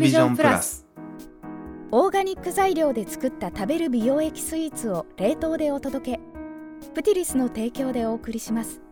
[0.00, 0.86] ビジョンプラス
[1.90, 6.20] オーガニック材料で作った食べる美容液スイーツを冷凍でお届け。
[6.94, 8.82] プティリスの提供でお送りします。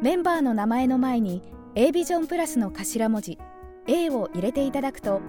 [0.00, 1.42] メンバーの名前の前に
[1.74, 3.38] A ビジョンプラスの頭文字
[3.88, 5.20] A を入れていただくと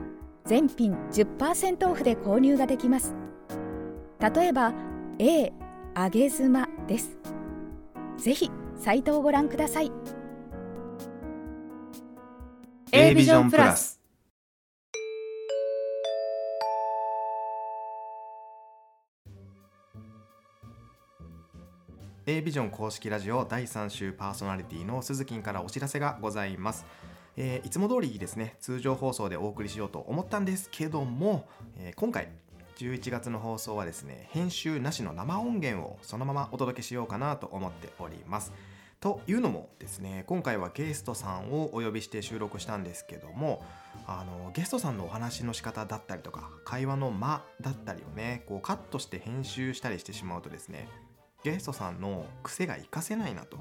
[0.46, 3.16] 全品10%オフで購入ができます。
[4.20, 4.74] 例えば
[5.20, 5.52] A
[5.96, 7.18] あげ妻です。
[8.18, 9.92] ぜひサイトをご覧ください。
[12.92, 13.97] A ビジョンプラス
[22.30, 26.86] A ビジョン公式ラジオ第3週パーソナリティの鈴木からお知らせがございます、
[27.38, 32.28] えーいつも通りですね通常放送でお送りしようと思ったんですけども、えー今回
[32.76, 38.52] 11月の放送はですね編集なしの生音源をそのままお届けしようかなと思っております。
[39.00, 43.64] というのもですね今回はゲストさんをお呼びして収録したんですけども
[44.06, 50.90] あのゲストさんのお話の仕方だったりとか会話の間だったりをねこうカットして編集したりしてしまうとですね
[51.44, 53.58] ゲストさんの癖が活かせないなと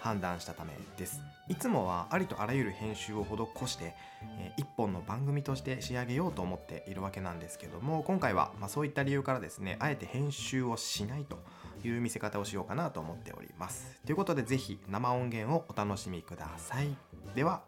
[0.00, 1.20] 判断したためです。
[1.48, 3.94] いつもはありとあらゆる編集を施して、
[4.38, 11.38] えー一本の番組として仕上げようと思っているわけなんですけども今回は、まあ、そういった理由からですねあえて編集をしないと
[11.84, 14.00] いう見せ方をしようかなと思っております。
[14.06, 16.96] ということでぜひ生音源をお楽しみください。
[17.34, 17.62] では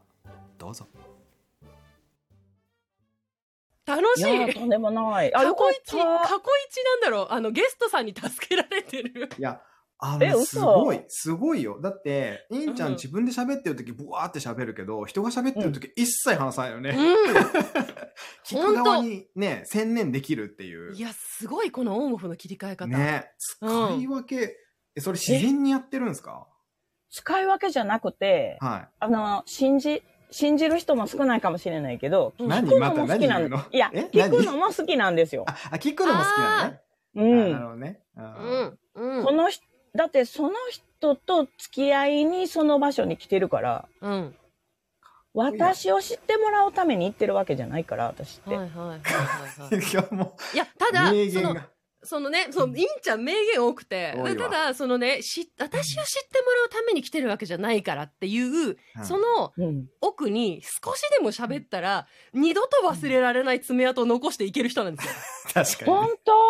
[0.59, 0.87] どうぞ。
[3.87, 5.35] 楽しいいとんでもない。
[5.35, 6.35] あ、過よかっ去一、過去た。
[6.69, 7.27] 一なんだろう。
[7.31, 9.29] あの、ゲストさんに助けられてる。
[9.39, 9.61] いや
[9.99, 16.95] あえのす嘘ごいすごいよだってインちゃうんん自分で喋ってる時ブワーって喋るけど人が喋ってる時一切話さないよね、う
[18.47, 20.95] 聞く側にね専念できるっていうん。
[20.97, 22.87] いや、すごい、このオンオフの切り替え方。
[22.87, 23.67] ね使
[23.99, 24.57] い分け、
[24.95, 26.47] えそれ自然にやってるんですか？
[27.11, 34.09] 使い分けじゃなくて、はあの、信じ、信じる人も少ないかもしれないけど、聞くのも好きなんいや、え？
[34.13, 35.45] 聞く何のも好きなんですよ。
[35.47, 36.81] あ、あ聞くのも好きなのね。
[37.15, 37.63] うあなるん。
[37.63, 38.01] ほどね。
[38.17, 39.19] あうーん。
[39.19, 39.25] うん。
[39.25, 44.35] この人、だってその人と付き合いにその場所に来てるから、うん。
[45.35, 48.57] 私を知ってもらうために行ってるわけじゃないから、私って。
[48.57, 49.79] はいはいはいはいはい。
[49.85, 51.61] いや、もいや、ただ、その。
[52.07, 54.15] そのね、その、インちゃん名言多くて。
[54.39, 59.87] ただ、そのね、し、私を知ってもらうために来てるわけじゃないからっていう、そのうん。
[60.01, 65.13] 奥に少しでも喋ったら、二度と忘れられない爪痕を残していける人なんですよ。
[65.53, 65.93] 確かに。
[65.93, 65.99] ね。
[65.99, 66.33] 本当？
[66.33, 66.41] 本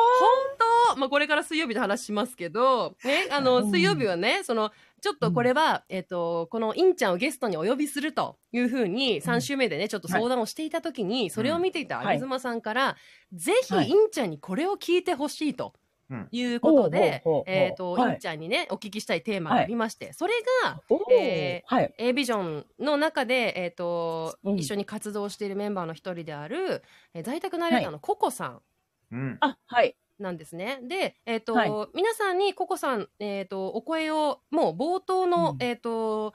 [0.94, 0.96] 当！
[0.96, 3.70] まあ、これから水曜日の話しますけど、ね、あの、うん。
[3.70, 12.96] 水曜日はね、その、ちょっとこれは、えっ、と、このインちゃんをゲストにお呼びするというふうに、3週目でね、ちょっと相談をしていたときに、それを見ていた有妻さんから、
[13.32, 13.86] ぜはい。
[13.86, 15.74] ひインちゃんにこれを聞いてほしいと。
[16.08, 18.12] うんいうことでえっ、と、はい。
[18.12, 21.00] インちゃんにね、お聞きしたいテーマがありまして、それが、おー。
[21.12, 21.94] えはい。
[21.98, 24.56] A ビジョンの中で、えっ、と、うん。
[24.56, 26.82] 一緒に活動しているメンバーの一人である、
[27.12, 28.62] えー在宅ナレーターのココさん。
[29.10, 29.36] うん。
[29.40, 29.96] あ、はい。
[30.18, 30.80] なんですね。
[30.82, 31.70] で、えっ、と、はい。
[31.94, 35.62] 皆さんにココさん、えっ、と、お声を、もう冒頭の、うん。
[35.62, 36.34] えっ、と、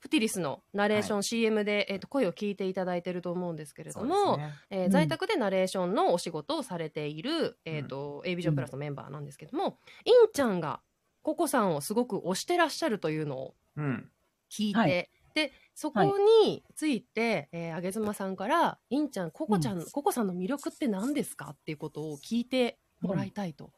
[0.00, 4.54] プティリスのナレーション、CM で、えっ、と、声を聞いていただいてると思うんですけれども、ね。
[4.70, 4.90] えーうん。
[4.90, 10.80] 在宅でナレーションのお仕事をされている、えっ、と、A ビジョンプラスのメンバーなんですけども、インちゃんが
[11.22, 14.10] ココさんをすごく推してらっしゃるというのをうん。
[14.50, 15.10] 聞いて、はい。
[15.34, 16.02] で、そこ
[16.42, 21.50] について、えー、あげずまさんから、インちゃん、ココちゃん、ココさんの魅力って何ですか？
[21.50, 23.70] っていうことを聞いてもらいたいと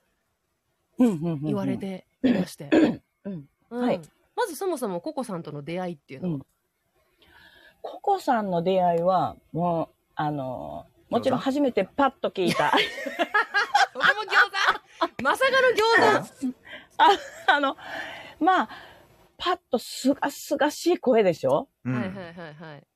[0.98, 1.06] うん。
[1.06, 1.40] うんうんうん。
[1.42, 1.76] 言われ。
[1.76, 2.68] ていまして。
[3.24, 3.48] うん。
[3.70, 3.80] うん。
[3.80, 4.00] はい。
[4.36, 6.40] まずそもそもココさんとの出会いっていうのは、
[7.82, 12.70] ココさんの出会いは、もう、あの、もちろん初めてパッと聞いた。
[12.70, 12.84] それ
[14.14, 15.22] も餃子。
[15.22, 15.50] まさか
[16.10, 16.54] の餃子？
[17.52, 17.76] あの、
[18.40, 18.68] まあ、
[19.36, 21.68] パッとすがすがしい声でしょ？
[21.84, 22.86] うんはいはいはいはい。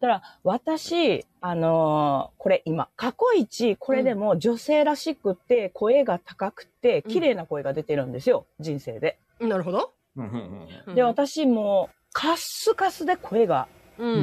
[0.00, 9.18] だから、私、あのーこれ今、過去一、これでも女性らしくて、声が高くて、綺麗な声が出てるんですよ、人生で。
[9.40, 9.92] なるほど。
[10.16, 13.68] うんうんうんうんで、私もう、カッスカスで声が
[13.98, 14.22] うん。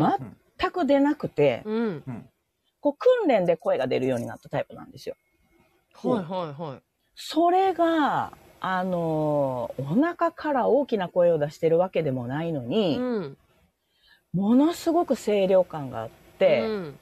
[0.60, 2.04] 全く出なくて、うん。
[2.80, 5.16] こう訓練で声が出るようになったタイプなんですよ。
[6.04, 6.82] はいはいはい。
[7.16, 13.38] それが、あのーお腹から大きな声を出してるわけでもないのに、うん。
[14.38, 17.00] ものすごく清涼感があって、うん。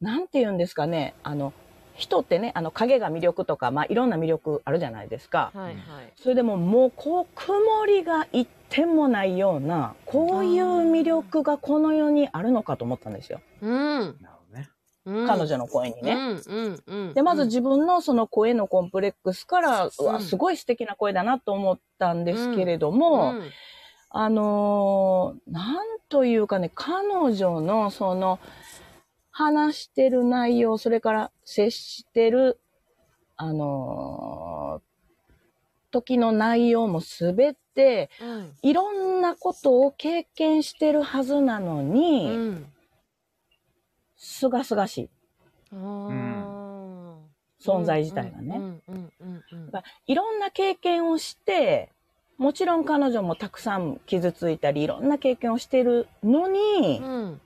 [0.00, 1.52] なんて言うんですかね、あの、
[1.94, 5.52] 人ってね、あの、影が魅力とか、まあ、いろんな魅力あるじゃないですか。
[5.54, 6.12] はいはい。
[6.16, 13.40] それでももう、こう、曇りが一点もないような、こういう魅力がこの世にあるのかと思ったんですよ。
[13.60, 13.70] うん。
[13.70, 14.68] なるほどね。
[15.04, 16.12] うん彼女の声にね。
[16.12, 17.14] うんうんうん。
[17.14, 23.50] で、まず自分のその声のコンプレックスから、うんすごい素敵な声だなと思ったんですけれども、うん
[24.10, 28.40] あのーなんというかね、彼女のその、
[29.30, 32.60] 話してる内容、それから接してる、
[33.36, 34.90] あのー
[35.92, 38.52] 時の内容もすべて、うん。
[38.62, 42.72] いろんなことを経験してるはずなのに、うん。
[44.16, 45.10] すがすがしい。
[47.60, 48.80] 存在自体がね。
[50.06, 51.92] いろんな経験をして、
[52.40, 57.40] もちろん彼女もたくさん傷ついたり、いろんな経験をしてるのに、うん。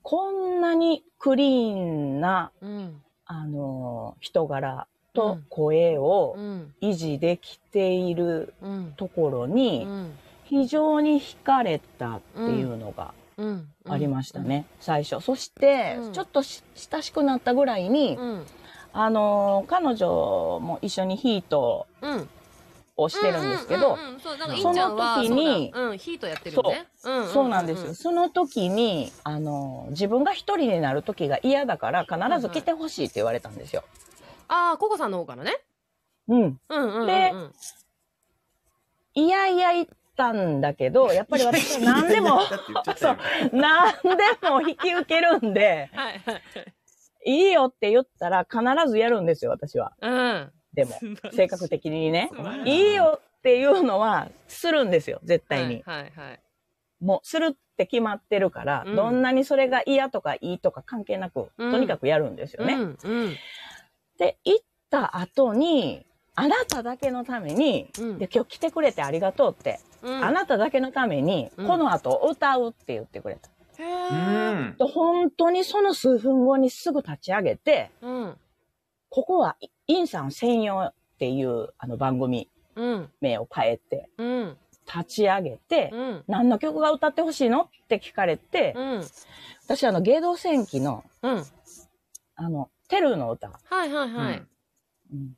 [0.00, 3.02] こんなにクリーンな、うん。
[3.26, 6.74] あのー人柄とうん声をうん。
[6.80, 8.94] 維持できているうん。
[8.96, 10.16] ところうに、ん。
[10.44, 13.68] 非常に惹かれたっていうのがうん。
[13.86, 15.22] ありましたね、最初。
[15.22, 18.46] そして、うんちょっとし親しくなったぐらいに、うん。
[18.98, 22.28] あのー彼女も一緒にヒートうん。
[22.98, 23.98] をしてるんですけど、
[24.62, 26.56] その時にヒートやってる
[27.02, 27.94] そうなんですよ。。
[27.94, 33.84] その時に、あの、自分が一人になる時が嫌だから必ず来てほしいって言われたんですよ。
[34.48, 35.58] ああ、ココさんの方からね。
[36.28, 36.42] うん。
[36.42, 37.06] うんうんうんうん。
[37.06, 37.34] で
[39.14, 46.34] いやいや言ったんだけど、やっぱり私は何でも、だって言っちゃったよ何でも引き受けるんで、はいはい。
[46.36, 46.75] い
[47.26, 49.92] いよって言ったら必ずやるんですよ、私は。
[50.00, 50.52] うん。
[50.74, 50.92] でも、
[51.32, 52.30] 性格的にね
[52.64, 55.82] いいよっていうのはするんですよ、絶対に。
[55.84, 56.40] はいはいはい。
[57.00, 62.74] もう、するって決まってるから、うんどんなにそれが嫌とかいいとか関係なく、うんとにかくやるんですよね。
[62.74, 63.36] うんうん。
[64.18, 73.50] で、行った後に、あなただけのために、うんで今日来てくれてありがとうって、うんあなただけのために、うんこの後歌うって言ってくれた。
[73.78, 78.36] へ本当にその数分後にすぐ立ち上げて、うん。
[79.08, 79.56] ここは
[79.86, 83.10] インさん専用っていうあの番組うん。
[83.20, 84.56] 名を変えて、うん。
[84.86, 86.24] 立ち上げて、うん。
[86.28, 89.04] 何の曲が歌ってほしいのって聞かれて、うん。
[89.64, 91.44] 私あの芸道戦記の、うん。
[92.36, 94.42] あの、テルの歌、はいはいはい。
[95.12, 95.36] うん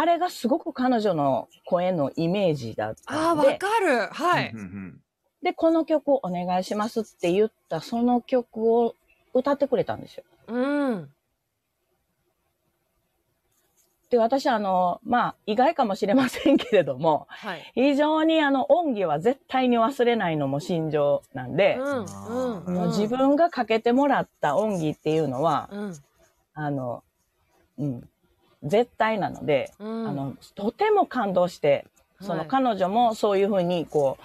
[0.00, 4.06] あれがすごく彼女の声のイメージだっああ、わたんで、かる。
[4.12, 4.60] はいうん。
[4.60, 5.00] うん
[5.42, 8.94] で、この曲をお願いしますって言ったその曲を
[9.34, 10.24] 歌ってくれたんですよ。
[10.48, 11.10] うん。
[14.10, 17.72] で、私あの、まあ、意外かもしれませんけれども、はい。
[17.74, 22.84] 非常にあの、恩義は絶対に忘れないのも心情なんで、うん。
[22.86, 25.94] う自分がかけてもらった恩義っていうのは、うん。
[26.54, 27.04] あの、
[27.78, 28.08] うん、
[28.64, 30.08] 絶対なので、うん。
[30.08, 31.86] あの、とても感動して、
[32.20, 34.22] そのはい彼女もそういうふうに、こう、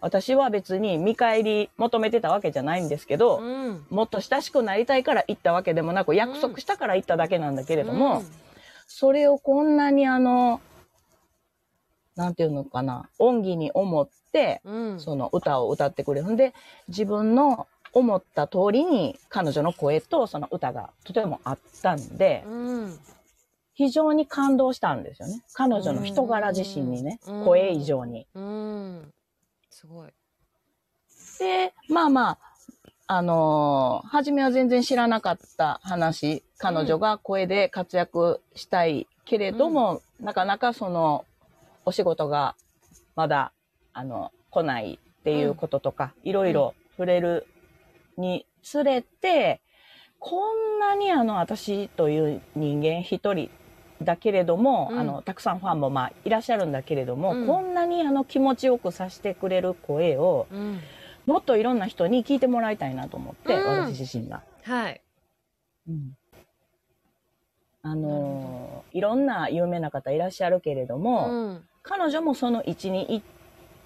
[0.00, 3.86] 私は別に見返り求めてたわけじゃないんですけど、うん。
[3.90, 8.22] もっと親しくなりたいから行ったわけでもなく、約束したから行っただけなんだけれども、
[8.86, 10.60] それをこんなにあの、
[12.14, 14.74] なんていうのかな、恩義に思って、うん。
[14.74, 15.00] うん。
[15.00, 16.54] その歌を歌ってくれるんで、
[16.88, 22.98] 自分の思った通りに彼女の声とその歌がとてもあったんで、うん。
[23.76, 25.42] 非常に感動したんですよね。
[25.52, 28.26] 彼女の人柄自身にね、うん声以上に。
[28.34, 29.12] うん。
[29.76, 30.10] すごい。
[31.38, 32.38] で、まあまあ、
[33.08, 41.26] あのー初めは全然知らなかった話、彼女が声で活躍したいけれども、なかなかその、
[41.84, 42.56] お仕事が
[43.16, 43.52] まだ、
[43.92, 47.46] あの、来ないっていうこととか、いろいろ触れる
[48.16, 49.60] につれて、
[50.18, 53.50] こんなにあの、私という人間一人
[54.02, 60.80] だけれども、うんあの、たくさんファンもまあいらっしゃるんだけれども、うんこんなにあの気持ちよくさせてくれる声を、うん。
[61.26, 64.42] もっといろんな人に聞いてもらいたいなと思って、うん私自身が。
[64.64, 65.00] はい。
[67.82, 71.68] あのーいろんな有名な方いらっしゃるけれども、うん。
[71.82, 73.26] 彼女もその位置に行っ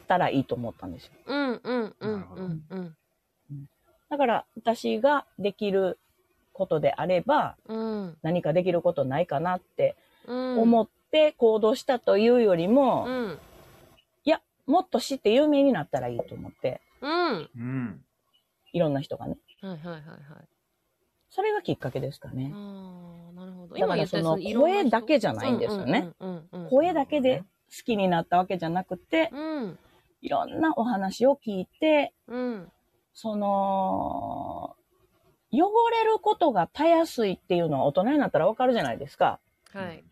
[0.06, 1.12] たらいいと思ったんですよ。
[1.26, 1.60] うん。
[1.62, 1.94] うん。
[2.00, 2.12] うん。
[2.12, 2.62] なるほどうん。
[2.70, 2.96] うん。
[4.08, 5.98] だから私ができる
[6.60, 8.18] ことであれば、うん。
[8.20, 10.58] 何かできることないかなってうん。
[10.60, 13.38] 思って行動したというよりも、いうん。
[14.24, 17.48] や、もっと知って有名になったらいいと思って、うん。
[17.56, 18.04] うん。
[18.74, 19.38] いろんな人がね。
[19.62, 20.00] はいはいはいはい。
[21.30, 22.52] それがきっかけですかね。
[22.54, 22.56] あ
[23.30, 23.74] あ、なるほど。
[23.74, 26.10] だからその声だけじゃないんですよね。
[26.68, 29.78] 声だけで好きになったわけじゃなくて、うん。
[30.20, 32.72] いろんなお話を聞いて、うん。
[33.14, 34.76] その、
[35.52, 39.40] 汚れることがたやすいっていうのは大人になったらわかるじゃないですか。
[39.72, 40.04] はい。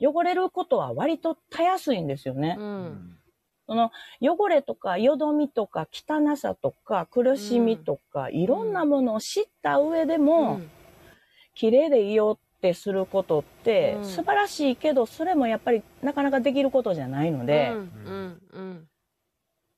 [0.00, 2.62] 汚れることは割とたやすいんですよねう。。
[2.62, 3.18] うん
[3.66, 10.70] その汚れとかよどみとか汚さとか苦しみとか、いろんなものを知った上でも、うん
[11.56, 18.88] 綺麗でいようってすることって、うん素晴らしいけど、それもやっぱりなかなかできることじゃないので、うんうん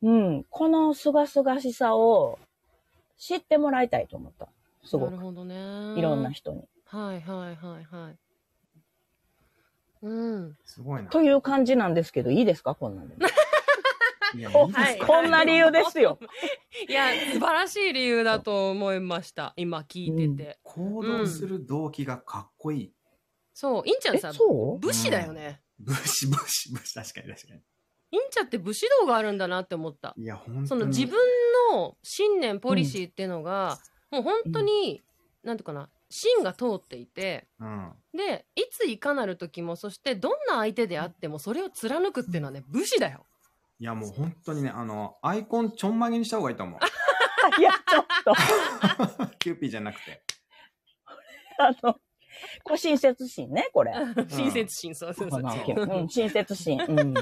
[0.02, 2.38] うんうん、このすがすがしさを
[3.18, 4.49] 知ってもらいたいと思った。
[4.85, 5.11] すごく。
[5.11, 5.54] なるほどね。
[5.99, 6.64] いろんな人に。
[6.85, 8.16] はいはいはいはい。
[10.02, 10.56] うん。
[10.64, 11.08] すごいな。
[11.08, 12.75] という感じなんですけど、いいですか？
[12.75, 13.16] こんなんで。
[14.35, 16.18] いや、いこんな理由ですよ。
[16.88, 19.54] いや、素晴らしい理由だと思いました。
[19.56, 20.58] 今聞いてて。
[20.62, 22.92] 行動する動機がかっこいい。
[23.54, 24.78] そう、インちゃんえ、さ、そう？
[24.78, 25.62] 武士だよね。
[25.78, 27.54] 武士、武士、武士、確かに確か
[28.12, 30.12] インちゃんって武士道があるんだなって思った。
[30.16, 30.25] に。
[30.25, 30.68] いや、本当に。
[30.68, 31.18] その自分
[31.73, 33.78] の信念、ポリシーっていうのが、
[34.11, 35.02] もう本当に、
[35.42, 37.92] なんていうかな、芯が通っていて、うん。
[38.14, 43.25] で、いついかなる時も、そしてどんな相手であっても、それを貫くっていうのはね、武士だよ。
[43.78, 46.80] いや、もう本当にね、あの、アイコンちょんまげにした方がいいと思う。
[47.61, 48.35] いや、ちょっと。
[49.38, 50.23] キューピーじゃなくて。
[51.58, 51.94] あの、
[52.64, 53.92] これ親切心ね、これ。
[54.28, 55.42] 親切心、そうそうそう。
[55.42, 56.85] かななんかうん、親切心。
[56.88, 57.14] うん。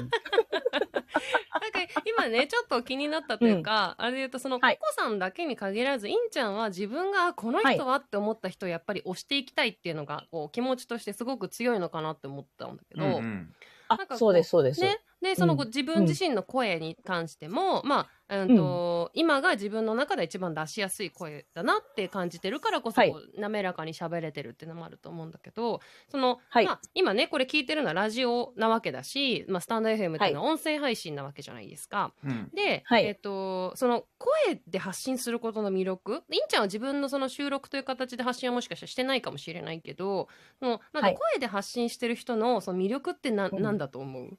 [2.05, 13.55] 今ね、ちょっと気になったというか、あれで言うと、その、コはいコさんだけに限らず、インちゃんは自分が、この人はって思った人をやっぱり推していきたいっていうのが、こう、気持ちとしてすごく強いのかなって思ったんだけど、うんうん。
[13.87, 14.81] あなんかそうです、そうです。
[14.81, 14.99] ね。
[15.21, 15.67] で、その、うん。
[15.67, 23.13] 自分自身の声に関しても、まあ、うんと、今が自分の中で一番出しやすい声だなって感じてるからこそ、はい。
[23.37, 25.79] 滑らかに喋れてるっていうのもあると思うんだけど、
[26.09, 26.65] その、はい。
[26.65, 32.13] まあ、今ね、これ聞いてるのはラジオなわけだし、まあ、スタンド FM っていうのは音声配信なわけじゃないですか。
[32.23, 32.49] うん。
[32.53, 33.05] で、はい。
[33.05, 40.27] えっ、と、その声で発信することの魅力、インちゃんは自分のその収録という形で発信はもしかしたらしてないかもしれないけど、
[40.59, 41.19] そのなんかはい。
[41.33, 43.61] 声で発信してる人のその魅力ってな、うん。
[43.61, 44.37] なんだと思う？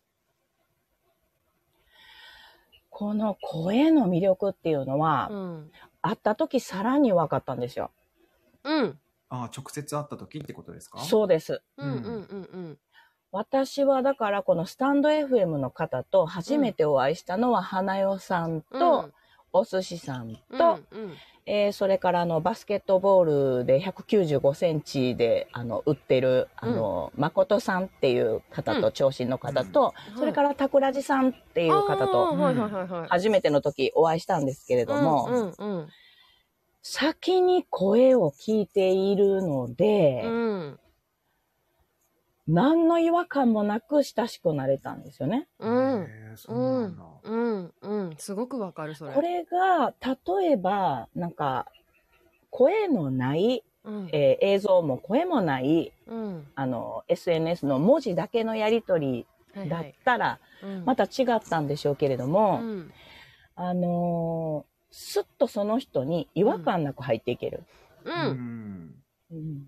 [2.98, 5.70] この声の魅力っていうのは、うん。
[6.00, 7.90] 会った時さらに分かったんですよ。
[8.64, 8.98] うん。
[9.28, 11.02] ああ、直接会った時ってことですか？
[11.02, 11.04] う。
[11.04, 11.60] そうです。
[11.76, 12.78] うんうんうんうん。
[13.32, 19.10] 私はだからこのスタンド FM の方と初めてお会いしたのは花代さんと、
[19.58, 21.12] お寿司さんうん、と、うん
[21.48, 33.06] えーそれからあのバスケットボールで195センチであの売ってるあの、誠さんっていう方と、うん長身の方と、うんそれから桜地さんっていう方と。
[33.08, 35.88] 初めての時お会いしたんですけれども、うんうん
[36.88, 40.80] 先に声を聞いているので、うん。
[42.46, 45.48] 何の違和感もなく親しくなれたんですよね。
[45.58, 46.02] うん。
[46.02, 47.04] へえそうなんだ。
[47.24, 47.72] うん。
[48.16, 48.20] うん。
[48.20, 49.12] すごくわかる、それ。
[49.14, 49.94] これが、
[50.38, 51.66] 例えば、なんか、
[52.50, 54.08] 声のない、うん。
[54.12, 56.46] えー映像も声もない、うん。
[56.54, 59.94] あの、SNS の文字だけのやりとりだっはいはい。
[60.04, 62.92] たら、うんまた違ったんでしょうけれども、うん。
[63.54, 67.64] あのーすっとその人に違和感なく入っていける。
[68.04, 68.08] う。
[68.10, 68.94] うんん。
[69.32, 69.66] うん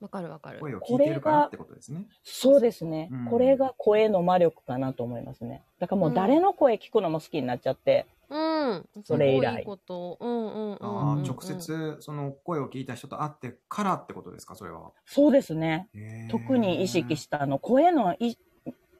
[0.00, 0.60] わかるわかる。
[0.60, 2.06] 声を聞いてるからってことですね。
[2.22, 5.62] そうですね、うんこれが声の魔力かなと思いますね。
[5.78, 8.88] だからもう誰の声聞くのも好きになっちゃって、うん。
[9.04, 10.18] それ以来すごいいいこと。
[10.20, 11.22] うんうんうんああ、うん。
[11.22, 14.92] 直接その声を聞いた人と会ってからってことですか、それは。
[15.06, 15.88] そうですね。
[16.30, 18.36] 特に意識したあの声のい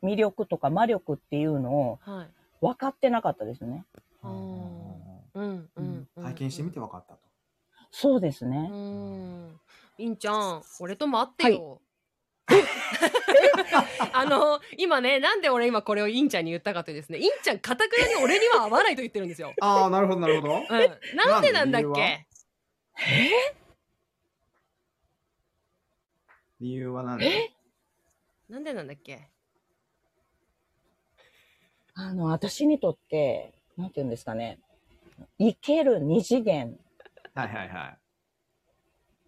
[0.03, 2.29] 魅力とか魔力っていうのをはい。
[2.61, 3.85] 分かってなかったですね。
[4.23, 4.31] あー
[5.35, 6.25] うんうんうん。
[6.25, 7.21] 体験してみて分かったと。
[7.91, 8.71] そうですね。
[8.73, 9.61] うん。
[9.99, 11.81] いんちゃん、俺とも会ってよ。
[14.13, 19.55] あの、今ね、なんで俺今これをインちゃんに言ったかというとですね、インちゃん、かたくなに俺には会わないと言ってるんですよ。
[19.61, 20.55] ああ、なるほど、なるほど。
[20.59, 20.67] うん。
[21.17, 22.27] なんでなんだっけ？
[26.61, 27.19] 理由は何？
[27.19, 27.53] で
[28.49, 29.31] なんでなんだっけ？
[31.95, 34.59] あの、私にとって、なんて言うんですかね。
[35.39, 36.79] 生ける二次元
[37.35, 37.99] はいはいはい。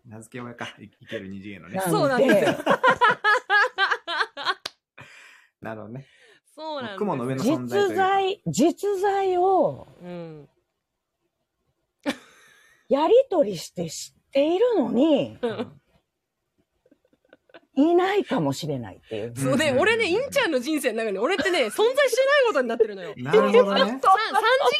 [0.06, 1.82] 名付け親か、いいける二次元のねな。
[1.82, 2.56] そうなんですよ
[5.60, 6.06] なるほどね。
[6.54, 10.48] そうなんです雲の上の存在というか実在、実在をうん。
[12.88, 15.80] やりとりして知っているのに、うん
[17.76, 19.32] いないかもしれないっていう。
[19.36, 21.94] そうで、うん俺ね、インちゃんの人生の中に俺ってね、存在してない
[22.48, 23.14] ことになってるのよ。
[23.16, 23.80] なるほどね。
[23.80, 24.02] さ三次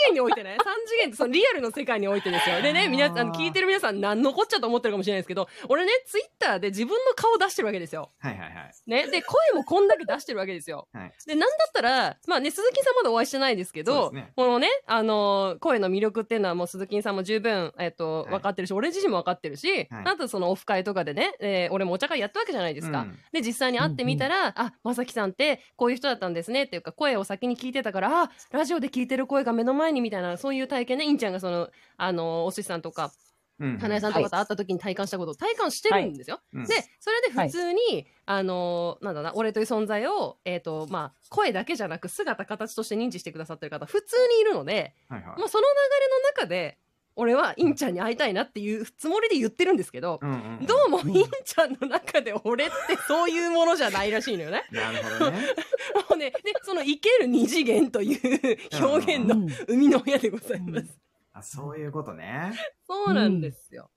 [0.07, 2.63] 元においてね、三次元ってそのリアルの世界においてですよ。
[2.63, 8.11] でね、皆さん、あの聞いてる皆さん何のこっちゃと思ってるかもしれないですけど、俺ね、ツイッターで自分の顔出してるわけですよ。
[8.19, 8.73] はいはいはい。
[8.87, 9.07] ね。
[9.11, 10.89] で、声もこんだけ出してるわけですよ。
[10.93, 22.86] はいで、なんだったら、まあね、鈴木さんまだお会いしてないですけど、ねこのね、あのー声の魅力っていうのはもう鈴木さんも十分、えっ、と、はい分かってるし、俺自身も分かってるし、はいあとそのオフ会とかでね、えー俺もお茶会やったわけじゃないですか。
[22.91, 23.19] うん。
[23.33, 33.13] で、実際に会ってみたら、あ、まさきさんってこういう人だったんですねっていうか、声を先に聞いてたから、あ、ラジオで聞いてる声が目の前にみたいな、そういう体験ね、インちゃんがその、あのーお寿司さんとか、
[33.59, 36.41] うん花江さんとかと会った時に体感したことを体感してるんですよ。
[36.53, 36.67] うん。
[36.67, 45.39] で、それで普通に、あのーなんだな、俺という存在を、えっ、と、まあ、声だけじゃなく姿、形として認知してくださってる方、普通にいるので、はいはい。
[45.39, 46.79] もうその流れの中で、
[47.19, 52.75] 俺はインちゃんに会いたいなっていうつもりで言ってるんですけど、うんうんうんどうもインちゃんの中で俺って
[53.09, 54.65] そういうものじゃないらしいのよね。
[54.73, 55.39] なるほどね。
[56.11, 60.99] もうね、で、その生ける二次元という表現の生みの親でございます。
[61.33, 62.53] あそういうことね。
[62.87, 63.91] そうなんですよ。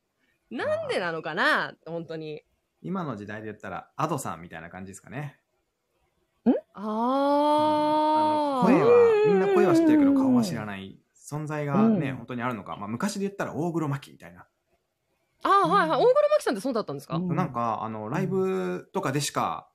[0.51, 2.43] なんでなのかな本当に。
[2.81, 5.39] 今の時代で言ったら、アドさんみたいな感じですかね。
[6.73, 6.83] あー。
[6.83, 10.65] あの声は、みんな声は知ってるけど顔は知らい。
[10.65, 10.97] ない
[11.29, 12.75] 存在がね、うん本当にあるのか。
[12.77, 14.45] まあ昔で言ったら大黒摩季みたいな。
[15.43, 16.00] あー、はいはい。
[16.00, 19.69] 大黒摩季さんってそうだったんですか、うんなんか、あの、ライブとかでしか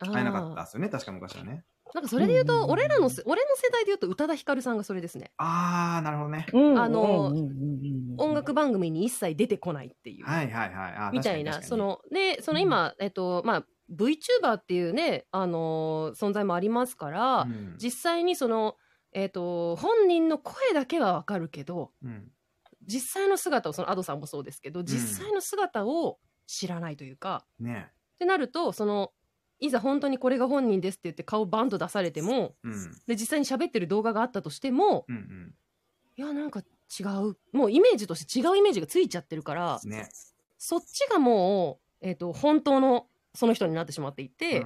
[0.00, 0.88] あー会えなかったですよね。
[0.88, 1.64] 確か昔はね。
[1.94, 5.30] なんかそれで言うと、うん俺らのせ、俺の世代で言うと宇多田ヒカルさんがそれですね。
[5.36, 6.46] あー、なるほどね。
[6.52, 10.24] うんあのうんうんうんうん音楽番組に一切出てこないっていう。
[10.24, 10.94] はいはいはい。
[10.96, 18.76] あーみたいな、その、で、その今、えっと、まあ、VTuber っていうね、あのー存在もありますから、うん実際にその、
[19.14, 22.30] えっと、本人の声だけはわかるけど、うん
[22.86, 29.12] 実際の姿を、その Ado さんもそうですけど、実際の姿を知らないというか、ねってなると、その、
[29.58, 35.54] いざ本当にこれが本人ですって言って顔バンと出されても、うんで、実際に喋ってる動画があったとしても、うん
[36.16, 37.36] いや、なんか違う。
[37.52, 39.90] もうイメージとして違うイメージがついちゃってるから、うん。
[39.90, 40.08] ね。
[40.58, 44.64] そっちがもう、えっ、と、本当のその人になってしまっていて、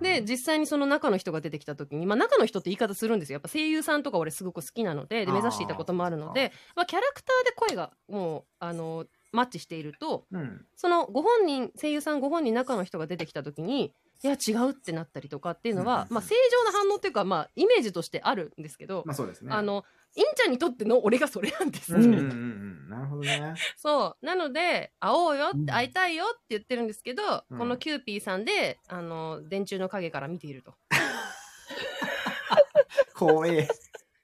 [0.00, 3.34] で、実際にその中の人が出てきた時に、まあ中の人って言い方するんですよ。
[3.34, 10.64] やっぱ声優さんとか俺すごく好きなので、で、目指していたこともあるので、まあキャラクターで声がもう、あの、マッチしていると、うん。
[10.76, 13.92] そのご本人、声優さんご本人中の人が出てきた時に、
[14.24, 19.52] いや違うってなったりとかっていうのは、まあ正常な反応っていうか、まあイメージとしてあるんですけど、まあそうですね。
[19.52, 22.06] あ、の、インちゃんにとっての俺がそれなんですね。
[22.06, 22.88] うんうんうんうん。
[22.88, 23.54] なるほどね。
[23.76, 24.26] そう。
[24.26, 30.74] なので、会おうよっうんて、会いたいよって言ってるんですけど、うんこのキューピーさんで、あの、電柱の影から見ていると
[33.14, 33.68] 怖い。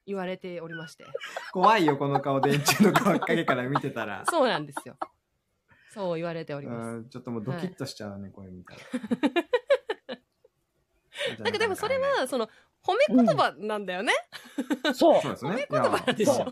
[0.07, 1.05] 言われておりまして。
[1.53, 4.25] 怖いよ、この顔、電柱の顔影から見てたら。
[4.31, 4.97] そうなんですよ。
[5.93, 6.97] そう言われておりうます。
[6.99, 8.81] ん、ちょっともうドキッとしちゃうね、これ見たら。
[11.39, 12.49] なんかでもそれは、その、
[12.85, 14.13] 褒め言葉なんだよね。
[14.95, 15.67] そうそうですね。
[15.71, 16.47] 言葉なんでしょいや。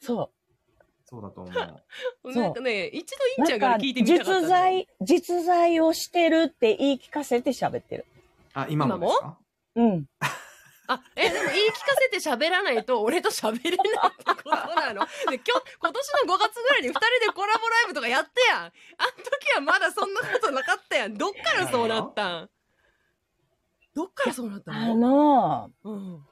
[0.00, 0.30] そ
[1.10, 1.54] そうだと思う。
[1.54, 3.28] そうなんかね、一度う。
[3.38, 8.04] インちゃんから聞いてみたかった実の在、実在をしてるって言い聞かせて喋ってる。
[8.52, 9.38] あ、今もですか？
[9.76, 10.04] うん。
[10.88, 15.00] あ、え、でも言い聞かせて喋らないと、俺と喋れないってことなの？
[15.30, 18.58] で、今日、今年の5月ぐらいに二人でコラボライブとかやってやん。
[18.64, 21.16] あん時はまだそんなことなかったやん。
[21.16, 22.50] どっからそうなったん？
[23.98, 26.24] どっからそうなったあのの、うん。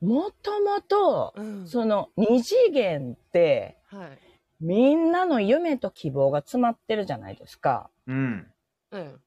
[0.00, 1.66] もともと、うん。
[1.66, 4.18] その二次元って、はい。
[4.60, 7.90] みんなの夢と希望が詰まってるじゃないですか。
[8.06, 8.46] うん。
[8.92, 9.20] うん。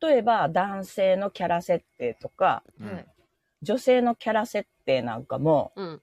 [0.00, 3.06] 例えば男性のキャラ設定とか、うんはい。
[3.62, 6.02] 女性のキャラ設定なんかも、うん。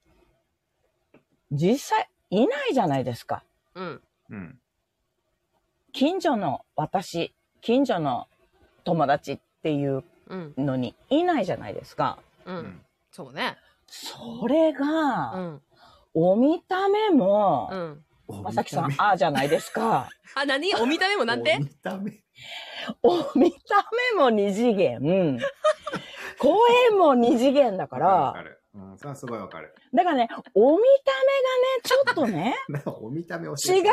[1.52, 3.44] 実際いないじゃないですか。
[3.76, 4.02] うん。
[4.30, 4.60] うん。
[5.92, 8.28] 近所の私、近所の
[8.84, 10.54] 友達っていううん。
[10.58, 12.18] のにいないじゃないですか。
[12.46, 12.52] う。
[12.52, 12.82] うんん。
[13.12, 13.58] そうね。
[13.88, 14.86] それうが、
[15.38, 15.62] ん。
[16.14, 18.06] お見た目もう、ん。
[18.28, 20.10] おまさきさん見、ああじゃないですか。
[20.36, 20.74] あ、何？
[20.76, 21.58] お見た目もなんて？
[21.58, 22.12] お見た目。
[23.04, 25.40] お見た目も二次元。
[26.40, 28.63] 声も二次元だか、らる。
[28.76, 29.74] うん、それはすごいわかる。
[29.94, 33.84] だからね、お見た目がね、ちょっとね、 なんかお見た目を違う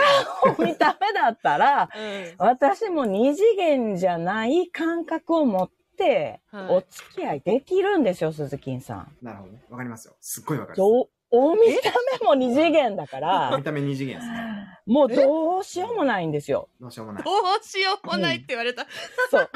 [0.59, 2.35] お見た目だったら、うん。
[2.39, 9.17] 私も二次元じゃない感覚を持って、はいお付き合いできるんですよ、鈴木さん。
[9.21, 9.63] なるほどね。
[9.69, 10.15] わかりますよ。
[10.19, 10.83] すっごいわかる。
[11.33, 14.79] お見た目も二次元だか おら見、た目二次元ですね。
[14.87, 16.69] もうどうしようもないんですよ。
[16.81, 17.23] どうしようもない。
[17.23, 18.87] どうしようもないって言われた。
[19.31, 19.51] そう。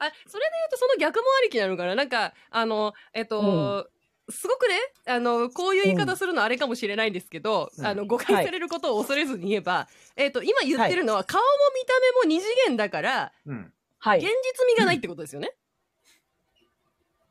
[0.00, 1.94] あ、それで言うとその逆もありきなのかな？
[1.94, 3.88] なんか、あの、えっと、
[4.28, 4.74] すごくね、
[5.06, 13.72] あの、こういう言い方するのはあれかもしれないんですけど、うんあの、誤解されることを恐れずに言えば、えっと、今言ってるのは、顔も見た目も二次元だから、うん。
[13.98, 14.28] はい現。
[14.28, 15.52] 実味がないってことですよね？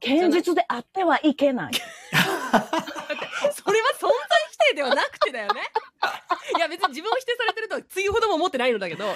[0.01, 1.73] 現実であってはいけない。
[4.69, 5.61] それは存在否定ではなくてだよね。
[6.57, 9.15] いや別に自分を否定されてるとはつゆほども思ってないのだけど、うん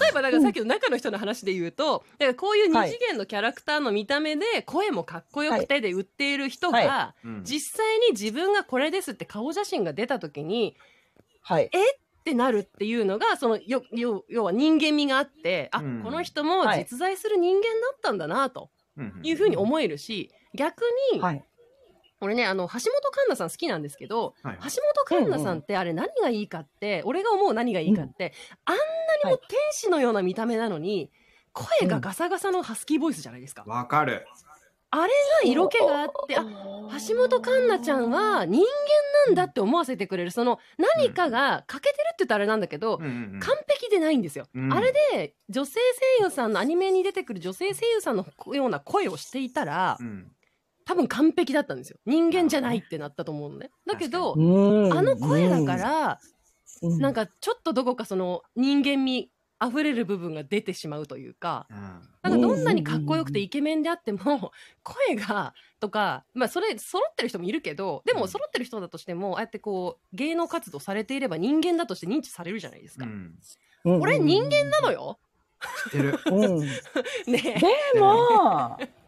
[0.00, 10.76] 例えばなんかさっきの中の人の話で言うと、だからこういう二次元のキャラクターの見た目で声もかっこよくてで売っている人が、実際に自分がこれですって顔写真が出た時に
[11.42, 11.70] はい。
[12.20, 16.02] ってなるっていうのがそのよよ要は人間味があってあ、うん。
[16.02, 16.80] この人もはい。
[16.80, 19.20] 実在する人間だったんだなとうん。
[19.22, 20.82] いうふうに思えるし逆
[21.14, 21.44] に、はい。
[22.20, 22.80] 俺ねあの橋本
[23.10, 28.32] 環奈さん好きなんですけど、はい橋本環奈さんってあれ何がいいかって、俺が思う何がいいかって、
[28.64, 28.80] あんな
[29.30, 31.10] にも天使のような見た目なのに
[31.52, 33.64] 声がガサガサのハスキーボイスじゃないですか。
[33.66, 34.26] わかる。
[34.92, 35.12] あれ
[35.44, 36.42] が色気があってあ
[37.08, 38.66] 橋本環奈ちゃんは人間
[39.26, 40.32] なんだって思わせてくれる。
[40.32, 43.40] その何かが欠けてるって言ったらあれなんだけど、うんうんうん。
[43.40, 44.72] 完璧でないんですよ、うん。
[44.72, 45.78] あれで女性
[46.18, 50.32] 声優さんのアニメに出てくる女性声優さんのような声をしていたらうん
[50.90, 51.98] 多分完璧だったんですよ。
[52.04, 53.70] 人間じゃないってなったと思うのね。
[53.86, 56.18] だけどうんあの声だか、ら、
[56.82, 56.98] うん。
[56.98, 59.30] なんかちょっとどこかその人間味
[59.64, 61.78] 溢れる部分が出てしまうというかうん。
[62.22, 64.50] なんかどんなにかっこよくてイケメンであっても
[64.82, 73.06] 声がとかまあそれ揃ってる人もいるけどでも揃ってる人だとしてもああやってこう芸能活動されていれば人間だとして認知されるじゃないですか。
[73.84, 75.20] 俺人間なのよ。
[75.84, 76.18] 知ってる。
[76.26, 76.66] うん。
[77.30, 77.62] ね
[77.94, 78.76] でも、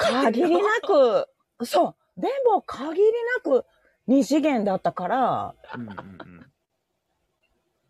[0.00, 1.28] 限りなく、
[1.64, 3.64] そう、でも限りなく
[4.06, 6.46] 二次元だったから、うんうんうん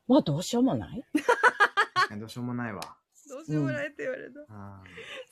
[0.08, 1.04] まあどうしようもない。
[2.18, 2.80] どうしようもないわ
[3.28, 4.40] どうしようもないって言われた。
[4.48, 4.82] あ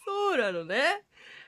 [0.05, 1.03] そうなのね。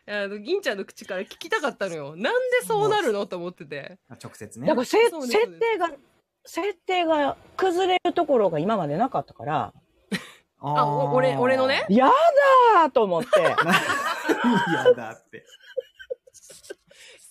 [0.06, 2.16] あの銀ちゃんの口から聞きたかったのよ。
[2.16, 3.98] なんでそうなるのと思ってて。
[4.11, 5.90] ー直接ねだから設定が、
[6.46, 9.74] 設定が崩れるところが今までなかったから、
[10.61, 11.84] あお俺俺のね？
[11.90, 13.28] やだーと思って。
[14.70, 15.44] 嫌だって。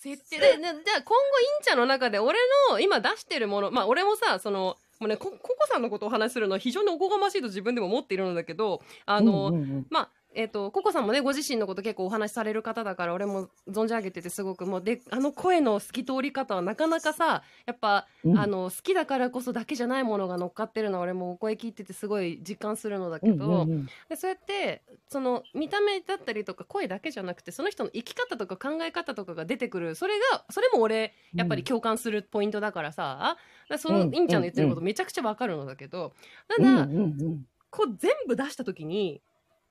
[0.00, 0.38] 設定。
[0.38, 2.38] で、でじゃあ今後インちゃんの中で俺
[2.70, 9.86] の今出してるもの、まあ俺もさ、その、もうね、こココさんのことをお話しするのは非常におこがましいと自分でも思っているのだけど、あの、うんうんうん。
[9.90, 18.38] まあ、えっ、と、ココさんもね、ご自身のこと結構お話しされる方だから、俺も存じ上げててすごく、もう、で、あの声の透き通り方はなかなかさ、やっぱ、うん。
[18.38, 23.86] あの、好きだからこそだけじゃないものが乗っかってるのは俺もお声聞いててすごい実感するのだけど、うんうんうん。
[24.08, 29.96] でそうやってその見た目だったりとか声だけじゃなくてその人の生き方とか考え方とかが出てくる。
[29.96, 33.38] それがそれも俺やっぱり共感するポイントだからさ、だか
[33.70, 34.14] らそのうん。
[34.14, 36.12] インちゃんの言ってることめちゃくちゃわかるのだけど、
[36.56, 37.46] ただ、うんうんうん。
[37.70, 39.27] こう全部出した時に「うん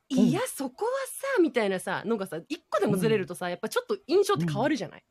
[0.09, 5.03] いやそこはさ」みたいなさのがさ一個でもずれるとさやっぱちょっと印象って変わるじゃない、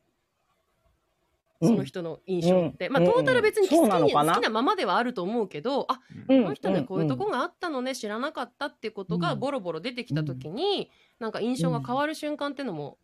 [1.61, 1.69] うん。
[1.69, 2.93] その人の印象って、うん。
[2.93, 6.43] まあトータル別に好き好きなままではあると思うけどあうん。
[6.43, 9.39] この人にはこういうとこがあったのね、知らなかったってことがうん。
[9.39, 12.97] ボロボロ出てきた時に、なんか印象が変わる瞬間っていうのも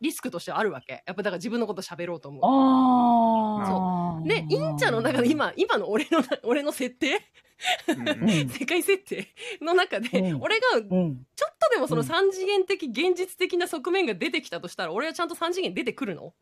[0.00, 1.02] リスクとしてあるわけ。
[1.06, 2.42] やっぱだから自分のこと喋ろうと思う。
[2.44, 4.28] ああ。
[4.28, 7.20] でインちゃんの中で今今の俺の俺の設定？
[7.88, 9.28] 世界設定
[9.62, 10.42] の中で、うん。
[10.42, 11.26] 俺がうん。
[11.34, 12.06] ちょっとでもそのうん。
[12.06, 16.34] 三次元的現実的な側面が出てきたとしたら俺はちゃんと三次元出てくるの？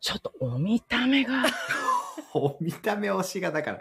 [0.00, 1.44] ちょっとお見た目が。
[2.34, 3.80] お見た目推しがだから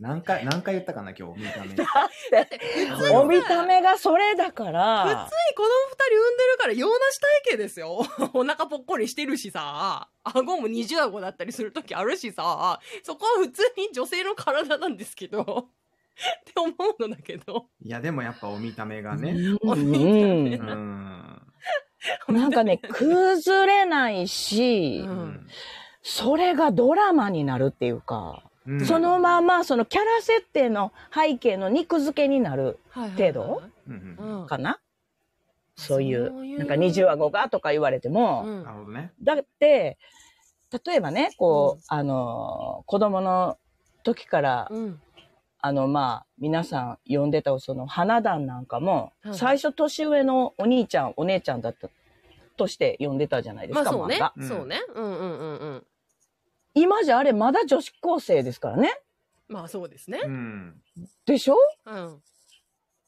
[0.00, 3.12] 何回何回言ったかな今日見た目。
[3.12, 5.30] お見た目がそれだか普通にら。
[5.54, 8.06] 子供二人産んでるから洋梨体型ですよ。
[8.32, 10.08] お腹ぽっこりしてるしさ。
[10.24, 12.80] 顎も二重顎だったりする時あるしさ。
[13.02, 15.68] そこは普通に女性の体なんですけど。
[16.40, 17.66] って思うのだけど。
[17.82, 19.32] いやでもやっぱお見た目がね。
[19.32, 20.54] うんううん。
[20.54, 21.42] ん。
[22.28, 25.46] なんかね、崩れないし、うん。
[26.02, 28.86] それがドラマになるっていうか、うん。
[28.86, 32.78] そのままそのキャラ設定の背景の肉付けになる
[33.16, 33.62] 程度
[34.46, 34.78] かな、
[35.76, 38.64] そういう、なんか二重顎がとか言われても、うん。
[38.64, 39.12] なるほどね。
[39.22, 39.98] だって、
[40.84, 41.82] 例えばね、こう、うん。
[41.88, 43.58] あの、子供の
[44.04, 45.00] 時から、うん。
[45.62, 49.34] あの、まあ、皆さん呼んでたその花壇なんかも、はい。
[49.34, 51.88] 最初年上のお兄ちゃん、お姉ちゃんだった
[52.56, 54.18] として呼んでたじゃないですか、まあそうね。
[54.48, 54.80] そうね。
[54.94, 55.86] うんうんうんうん
[56.74, 58.92] 今じゃあれまだ女子高生ですからね。
[59.48, 60.20] まあそうですね。
[60.24, 60.74] うん
[61.26, 61.56] でしょ？
[61.86, 62.22] うん。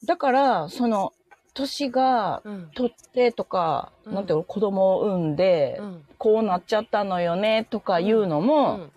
[0.05, 1.13] だから、その、
[1.53, 2.71] 年がうん。
[2.75, 4.15] 取ってとか、うん。
[4.15, 6.05] なんていうの、子供を産んで、うん。
[6.17, 8.81] こうなっちゃったのよね、とかいうのも、うん。
[8.81, 8.91] やっ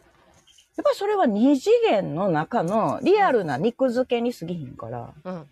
[0.84, 5.46] ぱりそれは二次元の中のリアルな肉付けに過ぎひんから、うん。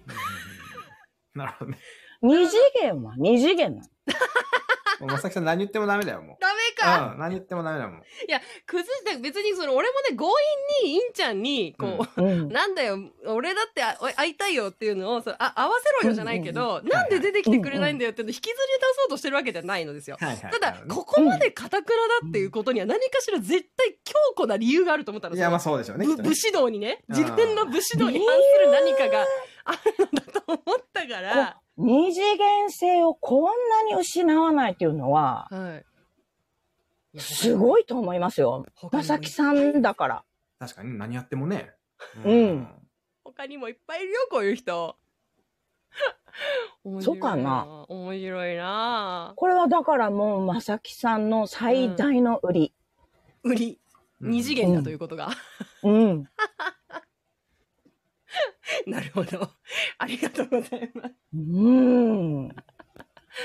[1.35, 1.79] なるほどね。
[2.23, 3.89] 二次元は二次元なの。
[5.01, 6.37] もうまさきさん何言ってもダメだよもう。
[6.41, 7.99] ダメかうん何言ってもダメだもん。
[7.99, 10.27] いや崩して別にその俺もね強
[10.85, 12.49] 引にインちゃんにこう、うん。
[12.49, 18.61] なんだよ俺だってあおい会いたいよっていうのをそうあ合わせろよじゃないけど、んなんで出てきてくれないんだよっていうのを引きずり出
[19.01, 20.17] そうとしてるわけじゃないのですよ。
[20.21, 20.53] はいはい。
[20.53, 21.93] ただここまで堅苦
[22.23, 25.37] だっていうことには何かしら絶対強固な理由があると思ったの。
[25.37, 26.17] いやまあそうでしょうねね。
[26.17, 27.03] ぶ武士道にね。
[27.09, 29.27] 自分の武士道に反する何かが
[29.65, 29.81] ある
[30.13, 30.61] のだと思っ
[30.93, 35.85] たから、二次元性をこんなに失わないっていうのは、はい、
[37.19, 38.67] すごいと思いますよ。
[38.75, 40.25] 他にもまさきさんだから。
[40.59, 41.73] 確かに何やってもね
[42.25, 42.69] うん
[43.25, 44.97] 他にもいっぱいいるよこういう人
[46.85, 52.75] 面白いそうかな面白いなこれはだからもうまさきさんの最大の売り。
[53.43, 53.81] 売り
[54.21, 55.29] うん二次元だということが、
[55.83, 56.29] うん。
[58.87, 59.51] なるほど。
[59.99, 61.15] ありがとうございます。
[61.35, 62.49] うーん。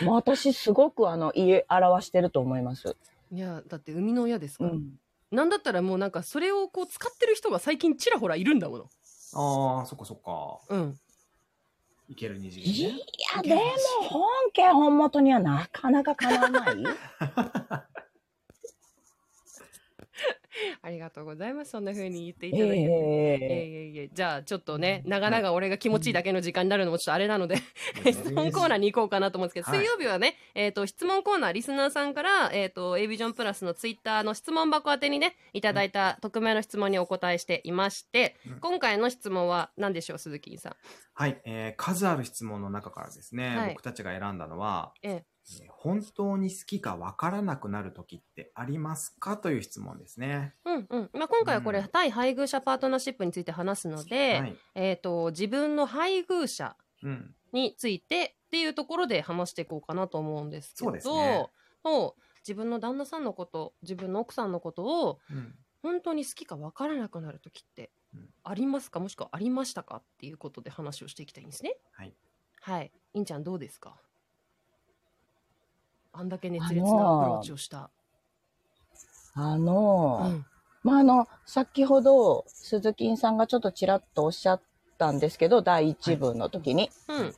[0.05, 2.95] まあ私すごくあの、家表してると思います。
[3.31, 4.71] いや、だって生みの親ですから。
[4.71, 4.99] うん。
[5.31, 8.89] なんだったらもうなんかそれをこう使ってる人が最近ちらほらいるんだもの。
[9.35, 10.99] ああそっかそっかうん。
[12.07, 12.99] いける二次い元ね
[13.35, 13.61] や、でも
[14.09, 16.75] 本家本元にはなかなかかなわない。
[20.81, 21.71] ありがとうございます。
[21.71, 22.75] そんな風に言っていただいて。
[22.75, 22.85] いえ。
[22.85, 27.57] いえええいえじゃあちょっとね長々俺が気持ちいいだけの時間になるのもちょっとあれなので、
[28.11, 29.79] 質問コーナーに行こうかなと思うんですけど、はい。
[29.79, 38.59] 水曜日はね、えっ、と、質問コーナー、リスナーさんから、えっ、と、A ビジョンプラスのツイッターの質問箱宛てにね、いただいた匿名の質問にお答えしていまして、うん。
[38.59, 40.75] 今回の質問は何でしょう、鈴木さん？
[41.13, 43.69] はい、えー数ある質問の中からですね、はい。
[43.69, 45.23] 僕たちが選んだのは、え
[45.69, 49.37] 本当に好きかわからなくなる時ってありますか？
[49.37, 50.55] という質問ですね。
[50.65, 51.09] うんうん。
[51.13, 54.57] まあ、今回はこれ、うん対配偶者パートナーシップについて話すので、はい。
[54.75, 57.35] えっ、と、自分の配偶者うん。
[57.51, 61.47] についてっていうところで話していこうかなと思うんですけど、そうね
[62.41, 65.55] 自分の旦那さんのこと、自分の奥さんのことをうん。
[65.81, 68.99] 本当に好きか分からなくなる時ってうんありますか？
[68.99, 69.97] もしくはありましたか？
[69.97, 71.77] っていうことで話をしていきたいんですね。
[71.93, 72.13] はい。
[72.61, 72.91] はい。
[73.13, 73.95] いんちゃんどうですか？
[76.19, 77.89] あんだけ熱烈なアプローチをした。
[79.35, 80.45] あうの、ん。
[80.83, 84.61] まあ、あの、先ほど、鈴木さんがちょっとちらっとおっしゃっ
[84.97, 87.35] たんですけど、第一部の時に、うん。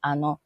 [0.00, 0.38] あの、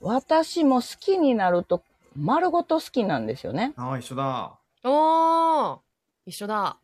[0.00, 1.82] 私も好きになると、
[2.16, 3.74] 丸ごと好きなんですよね。
[3.76, 4.58] ああ、一緒だ。
[4.84, 5.78] おー
[6.24, 6.78] 一緒だ。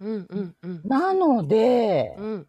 [0.00, 0.80] うんうんうん。
[0.84, 2.48] なので、うん。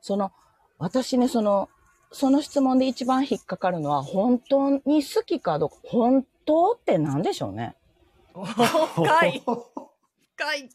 [0.00, 0.30] その、
[0.78, 1.68] 私ね、その、
[2.12, 7.74] その質問で一番引っかかるのは、本当に好きかどうか、本当って何でしょうね。
[8.34, 9.42] お深い
[10.36, 10.70] 深い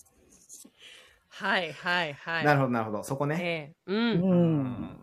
[1.29, 2.45] はいはいはい。
[2.45, 3.03] なるほど、なるほど。
[3.03, 3.37] そこね。
[3.41, 3.93] ええう。
[3.93, 4.97] うんん。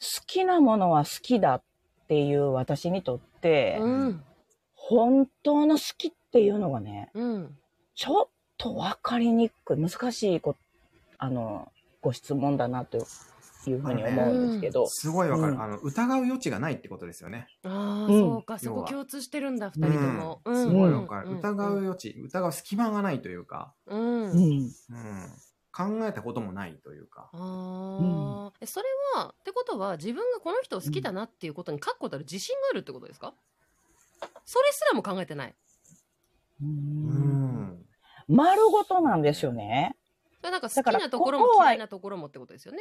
[0.00, 1.62] 好きなものは好きだっ
[2.08, 4.24] ていう私にとって、うん。
[4.74, 7.58] 本当の好きっていうのがね、うん。
[7.94, 10.56] ちょっとわかりにくい、難しいこ、
[11.18, 13.06] あの、ご質問だなと
[13.70, 15.78] いうふうに思うんですけど、すごいわかる、うんあの。
[15.78, 17.46] 疑う余地がないってことですよね。
[17.64, 17.72] ああ、
[18.04, 20.40] うんそうか、そこ共通してるんだ、二人とも。
[20.44, 21.28] うんすごいわかる。
[21.30, 24.00] うん疑う余地、疑う隙間がないというか、うん。
[24.00, 24.38] ううん。
[24.38, 24.62] ん。
[24.64, 24.70] うん。
[25.74, 27.30] 考えたこともないというか。
[27.32, 33.32] ああ、えそれは、ってことは、自分がこの人を好きだなっていうことに確固たる自信があるってことですか？
[34.44, 35.54] それすらも考えてない。
[36.60, 37.86] ううんん。
[38.28, 39.96] 丸ごとなんですよね。
[40.42, 42.78] なんか好きだからなところも嫌いなところもってことですよね。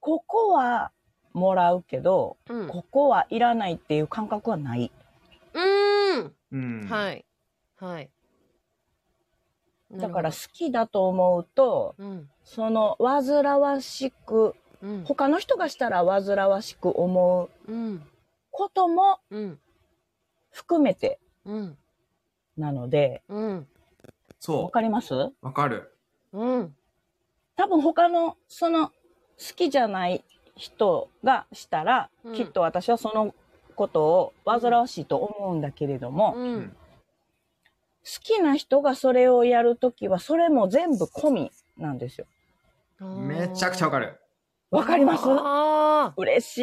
[0.00, 0.90] ここは
[1.32, 2.68] もらうけど、うん。
[2.68, 4.90] ここはいらないっていう感覚はない。
[5.54, 6.34] うーん。
[6.52, 6.88] うん。
[6.88, 7.24] はい。
[7.76, 8.10] はい。
[9.92, 12.30] だから好きだと思うと、ほどうん。
[12.44, 15.04] その煩わしく、うん。
[15.04, 18.02] 他の人がしたら煩わしく思ううん。
[18.50, 19.60] こともうん。
[20.50, 21.78] 含めてうん。
[22.56, 23.56] なので、うん。
[23.58, 23.64] わ
[24.40, 25.14] そかります？
[25.14, 25.34] う。
[25.42, 25.94] わかる。
[26.32, 26.76] うん。
[27.56, 28.90] 多分他の、その、
[29.40, 30.22] 好きじゃない
[30.56, 33.34] 人がしたら、うんきっと私はその
[33.74, 36.76] ことを煩わしいと思うんだけれども、好うん。
[38.22, 42.26] きな人がそれをやるときは、それも全部込みなんですよ。
[43.00, 44.20] めちゃくちゃわかる。
[44.70, 45.24] わかります？
[45.26, 46.58] あ嬉し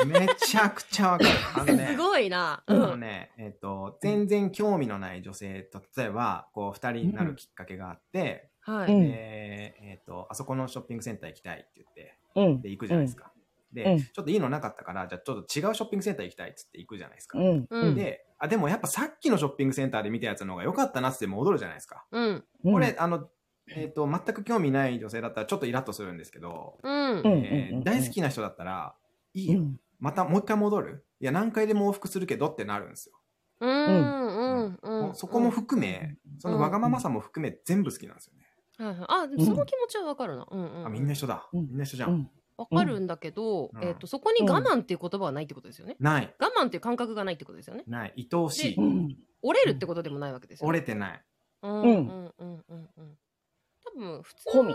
[0.00, 0.04] い。
[0.06, 1.30] めちゃくちゃわかる。
[1.56, 1.96] あのーねす。
[1.96, 2.62] ごいな。
[2.64, 8.92] あのね、えっ、と、全然興味のない女性と、例えば、こう、二人になるきっかけがあって、はい。
[8.92, 12.70] うんでえっ、と、あそこのショッピングセンター行きたいって言って、うんで、。
[12.70, 13.30] 行くじゃないですか。
[13.72, 17.38] で、うんちょっといいのなかったから、じゃあちょっと違うショッピングセンター行きたいっつって行くじゃないですか。
[17.38, 17.66] うん。
[17.70, 22.04] うんで、あ、でもやっぱさっきのショッピングセンターで見たやつの方が良かったなっつって戻るじゃないですか。
[22.12, 22.44] うん。
[22.64, 23.28] うんこれ、あの、
[23.74, 27.20] えっ、と、全く興味ない女性だったらちょっとイラッとするんですけど、うん。
[27.20, 28.94] うんえー大好きな人だったら、
[29.34, 29.60] いいよ。
[29.60, 31.04] うんまたもう一回戻る？
[31.20, 33.14] いや、何回でも往復するけどってなるんですよ。
[33.60, 33.86] うん。
[33.86, 35.06] うん。
[35.06, 35.14] うん。
[35.14, 38.48] そこも含め、そのわがままさも含め全部好きなんですよね。
[38.78, 40.46] はいはいあ、その気持ちはわかるな。
[40.50, 40.86] うんうん。
[40.86, 41.48] あ、みんな一緒だ。
[41.52, 42.06] うんみんな一緒じゃ。
[42.06, 42.30] うんん。
[42.56, 45.96] わかるんだけど、うんえっと、そこに我慢っていう言葉はないってことですよね。
[45.98, 46.34] ない。
[46.38, 47.84] 我慢っていう感覚がないってことですよね。
[47.86, 48.12] ない。
[48.16, 48.74] 愛おしい。
[48.76, 49.16] うん。
[49.42, 50.70] 折れるってことでもないわけですよね。
[50.70, 51.22] 折れてない。
[51.62, 53.18] うんううんんうんうんうん。
[53.84, 54.74] 多分普通込みに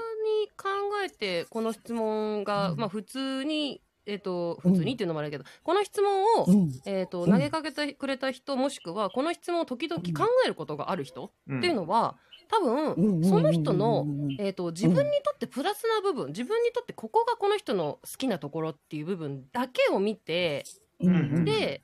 [0.56, 0.68] 考
[1.04, 6.72] えてこの質問が、うんまあ普通にえっ、と普通にっていうのもあるけど、この質問を、うん。
[6.86, 14.06] えっ、とうん投げかけてくれた人もしくはこの質問を時々考えることがある人うんっていうのは多分その人の
[14.40, 20.64] えー、と自分にとってプラスな部分、自分にとってここがこの人の好きなところっていう部分だけを見て
[21.00, 21.82] うん、うんで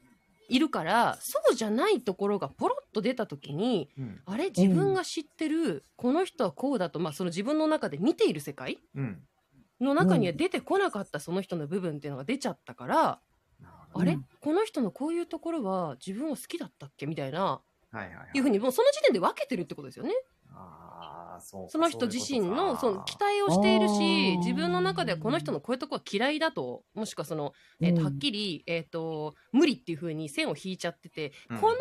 [0.49, 4.21] いるからそうじゃないところがポロッと出た時にうん。
[4.25, 9.23] あれ自分が知ってるこの人はこうだと、まあ、その自分の中で見ている世界うん。
[9.79, 12.95] の中には出てこなかったその人の部分っていうのが出ちゃったから、
[13.61, 14.13] なるほどあれ？
[14.13, 17.05] うんこの人のこういうところは自分を好きだったっけ？
[17.05, 17.61] みたいな、は
[17.93, 18.29] いはいはい。
[18.33, 20.11] いうふうにもうその時点で分けてるってことですよね。
[21.39, 28.05] その人自身のその期待をしているし自分の中ではこの人のこういうとこは嫌いだともしくはその、えーとうん。
[28.05, 31.57] はっきり、えー、と無理っていうふうに線を引いちゃってて、うん。
[31.57, 31.77] この状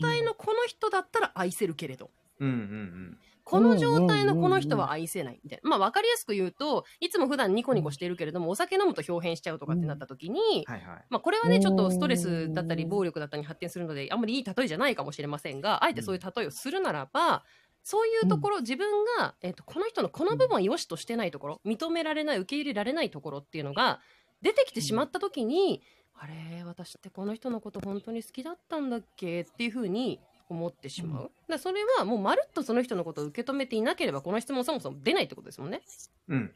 [0.00, 2.10] 態のこの人だったら愛せるけれど。
[2.40, 3.18] うんうんうん。
[3.44, 5.70] この状態のこの人は愛せないみたいな。
[5.70, 11.04] まあ分かりやすく言うといつも普段ニコニコしているけれどもお酒飲むと表変しちゃうとかってなった時に、はいはい。
[11.08, 17.42] まあ、これはねちょっとストレスだったり暴力だったりに発展するのであんまりいい例えじゃないかもしれませんがあえてそういう例えをするならば
[17.82, 24.00] そういうところ、自分が、えっとこの人のこの部分は良しとしてないところ認められない受け入れられないところっていうのが
[24.42, 25.82] 出てきてしまった時に、
[26.14, 31.30] あれ私ってこの人のこと本当に好きだったんだっけっていうふうに思ってしまう。
[31.48, 35.82] だそれはもうまるっとその人のことを受け止めていなければこの質問そもそも出ないってことですもんね。
[36.28, 36.52] うん。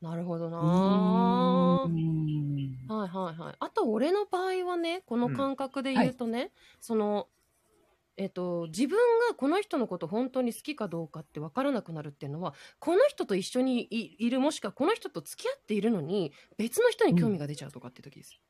[0.00, 3.54] なるほどなうーんはいはいはい。
[3.58, 7.28] あと俺の場合はねこの感覚で言うとね、その
[8.18, 18.40] えっと自分がこの人のこと本当に好きかどうかって分からなくなるっていうのはこの人と一緒にいいるもしくはこの人と付き合っているのに別の人に興味が出ちゃうとかって時です。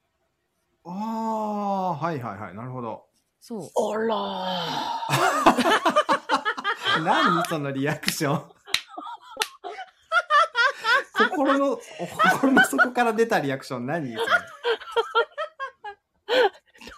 [0.85, 2.55] ああ、はいはいはい。
[2.55, 3.05] なるほど。
[3.41, 3.71] そう。
[3.95, 5.03] あ
[6.99, 7.45] ら何？
[7.45, 8.43] そのリアクション。
[11.31, 11.79] 心の、
[12.33, 14.17] 心の底から出たリアクション何？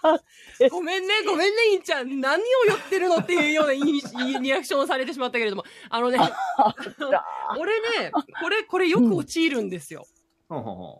[0.71, 2.19] ごめんねごめんねいんちゃん。
[2.19, 3.73] 何を言ってるのっていうような
[4.39, 5.63] リアクションをされてしまったけれども。
[5.89, 6.19] あのね
[7.57, 8.11] 俺ね
[8.41, 10.01] これこれよく陥るんですよ。
[10.01, 10.20] ほうほうほ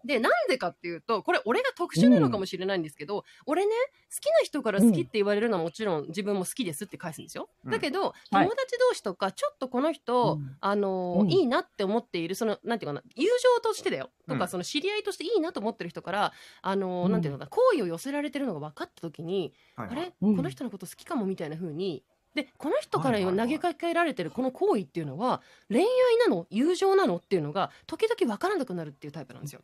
[0.05, 3.71] でなんでかっていうとこれ俺が特殊なのかもしれないんですけど、俺ね
[4.13, 7.49] 好きな人から好きって言われるのはもちろん自分も好きですって返すんですよ。
[7.65, 7.71] うん。
[7.71, 8.13] だけど、はい。
[8.31, 10.57] 友達同士とかちょっとこの人、うん。
[10.59, 14.47] あのいいなって思っているそのなんていうかな友情としてだよとか、うん。
[14.47, 19.81] その知り合いとしていいなと思ってる人からあのなんていうのかな好意を寄せられてるのが分かった時に、う。
[19.81, 19.97] はいはい。
[19.97, 20.35] あれ、うん。
[20.35, 22.03] この人のこと好きかもみたいな風に
[22.35, 25.85] でこの人から投げかけられてるこの行為っていうのは恋愛
[26.27, 29.61] なの友情なのっていうのが時々分からなくなるっていうタイプなんですよ。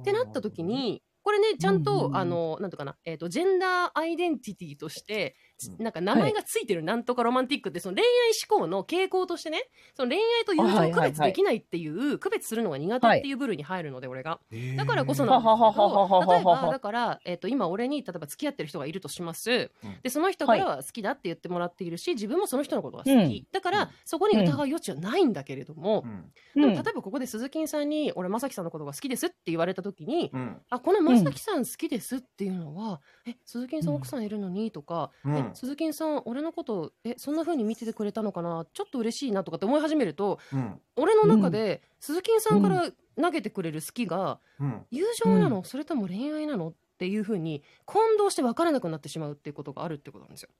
[0.00, 2.16] ってなった時、にこれねちゃんと、うんうんうん。
[2.16, 14.40] あのなんとかな、えー、とジェンダーアイデンティティとして、うんなんか名前がついてるなんとかロマンティックってその恋愛志向の傾向としてねその恋愛と友情を区別できないっていう、区別するのが苦手っていう部類に入るので、俺が。
[14.76, 19.70] だからこそなんですはははははははけど例えばだから、えー、と今俺に例えば付き合ってる人がいるとします、うん。
[20.02, 23.46] でその人からは好きだって言ってもらっているし自分もその人のことが好き、うん。
[23.52, 23.88] だから、うん。
[24.04, 26.32] そこに疑う余地はないんだけれども、うん。
[26.54, 26.74] でもうん。
[26.74, 30.56] 例えばここで鈴木さんに俺正樹さんのことが好きですって言われた時に、うん。
[30.70, 35.10] あこの正樹さん好きですっていうのは、え鈴木さん奥さんいるのにとか、
[35.54, 38.66] 鈴木さん俺のことえそんな風に見ててくれたのかな？
[38.72, 40.80] ちょっと嬉しいなとかって思い始めるとうん。
[40.96, 44.86] 俺の中で、鈴木さんから投げてくれる好きがうん。
[44.90, 46.68] 友情なの、それとも恋愛なの？
[46.68, 50.50] っていう風に混同して分からなくなってしまうっていうことがあるってことなんですよ。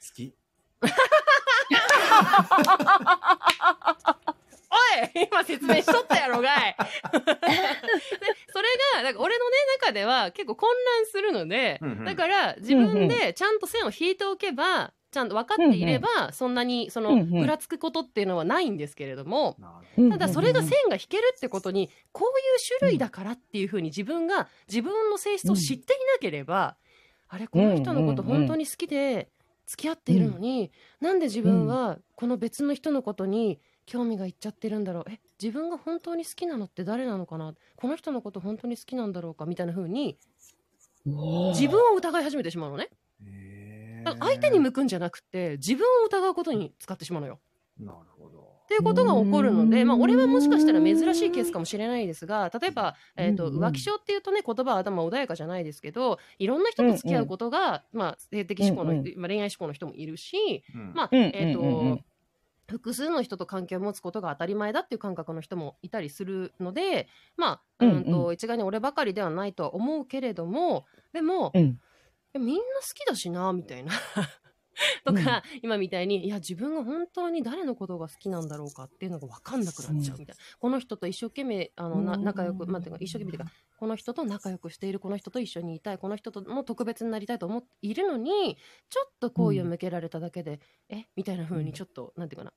[0.00, 0.34] 好き？
[4.72, 4.76] お
[5.20, 9.36] い今説明しとったやろがい でそれがなんか俺
[10.00, 12.04] では結構混乱するので、うんうん。
[12.04, 17.40] だから自分でちゃんと線を引いておけばちゃんと分かっていれば、そんなにそのうんうん。
[17.40, 26.76] ぐらつくことっていうのはないんですけれども、なるただそれが線が引けるってことにこういう種類だからっていうふうに自分が自分の性質を知っていなければ、
[27.28, 29.28] あれこの人のこと本当に好きで
[29.66, 33.60] 付き合っているのに、なんで自分はこの別の人のことに
[33.90, 35.04] 興味がいっちゃってるんだろう。
[35.10, 37.52] え自分が本当に好きなのって誰なのかな？
[37.76, 39.46] この人のこと本当に好きなんだろうか？
[39.46, 40.16] みたいな風に
[41.04, 42.88] 自分を疑い始めてしまうのね。
[43.26, 44.04] へー。
[44.04, 47.40] だから相手に向くんじゃなくて自分を疑うことに使ってしまうのよ。
[47.80, 48.38] なるほど。
[48.38, 49.88] っていうことが起こるので、うん。
[49.88, 53.54] まあ、俺はもしかしたら珍しいケースかもしれないですが例えば、えー、とうん。
[53.56, 60.92] うん浮気症っていうとね言葉は頭穏やかじゃないですけどいろんな人と付き合うことが、まあ、性的思考の、うんうまあ、恋愛思考の人もいるし、うん。
[60.94, 61.90] まあうんえーとうんうん。
[61.90, 62.04] うん
[62.70, 67.96] 複数の人と関係を持つことが当たり前だっていう感覚の人もいたりするのでまあ、うんうん。
[67.96, 71.78] うんと一概に俺ばかりではないとは思うけれどもでも、うん。
[72.32, 73.92] えみんな好きだしなみたいな
[75.04, 82.24] とか、今みたいにいや自分が本当に誰のことが好きなんだろうかっていうのが分かんなくなっちゃうみたいな、この人と一生懸命あのなうん。
[82.24, 88.56] 仲良く、まあ、ていうか一生懸命っていうかこの人と仲良くしているこの人と一緒にいたいこの人とも特別になりたいと思っているのに
[88.88, 92.52] ちょっと好意を向けられただけで、えみたいな風にちょっと、なんていうかな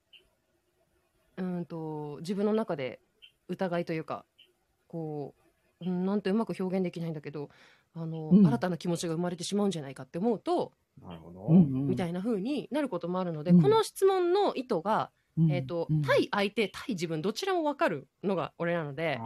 [1.38, 3.00] うーんと自分の中で
[3.48, 4.26] 疑いというか
[4.88, 5.34] こ
[5.82, 7.50] う、うん、なんてうまく表現できないんだけど
[7.96, 10.72] あの、うん新たな気持ちが生まれてしまうんじゃないかって思うと
[11.02, 11.46] なるほど。
[11.48, 15.12] うんうんみたいな風になることもあるので、うんこの質問の意図が
[15.50, 19.20] えっ、と、対相手、対自分、どちらも分かるのが俺なので、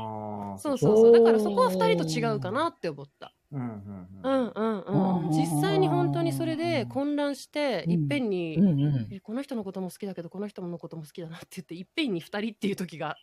[0.58, 1.12] そうそうそう。
[1.12, 3.34] だからそこは二人と違うかなって思った。
[3.52, 3.70] うんうん
[4.24, 4.82] ううんんうん
[5.20, 5.32] うん。
[5.32, 7.92] 実際に本当にそれで混乱して、うん。
[7.92, 13.20] いっぺんに、うんうんえこの人のことも好きだけどこの人のことも好きだなって言っていっぺんに2人っていう時が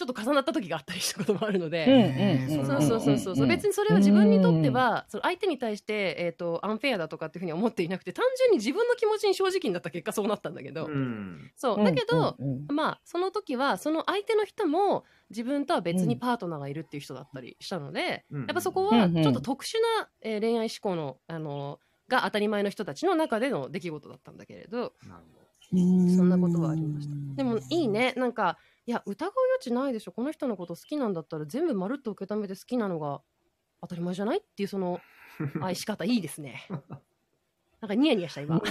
[0.00, 3.46] ちょっと重なった時があったりしたこともあるので、そうそうそうそうそう。
[3.46, 11.50] 別にそれは自分にとってはその相手に対して、えー、とアンフェアだとかっていうふうに思っていなくて単純に自分の気持ちに正直になった結果そうなったんだけど、うん。
[11.54, 11.84] そう。
[11.84, 12.74] だけど、うんうん。
[12.74, 18.40] まあその時はその相手の人も自分とは別にパートナーがいるっていう人だったりしたので、うん。
[18.46, 21.78] やっぱそこはちょっと特殊な、えー恋愛志向のあの
[22.08, 24.94] が当たり前の人たちの中での出来事だったんだけれど。
[25.72, 27.14] そんなことはありました。
[27.36, 28.12] でもいいね。
[28.16, 28.58] なんか
[28.90, 30.10] いや疑う余地ないでしょ。
[30.10, 33.20] この人のこと好きなんだったら全部まるっと受け止めて好きなのが
[33.80, 35.00] 当たり前じゃないっていうその
[35.54, 36.66] ど 愛し方いいですね。
[37.80, 38.58] なんかニヤニヤした今。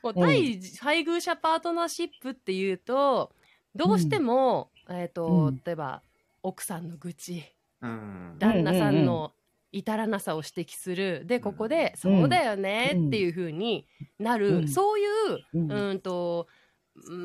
[0.00, 3.32] こううん対配偶者パートナーシップっていうと
[3.74, 5.60] どうしても、えっ、と、うん。
[5.64, 6.02] 例えば
[6.44, 7.42] 奥さんの愚痴。
[7.80, 8.36] うん。
[8.38, 9.32] 旦那さんの
[9.72, 11.24] 至らなさを指摘する。
[11.26, 13.88] でここで「うんそうだよね」っていう風に
[14.20, 14.68] なる、うん。
[14.68, 15.08] そういう
[15.54, 15.72] うん。
[15.72, 16.67] うんとうん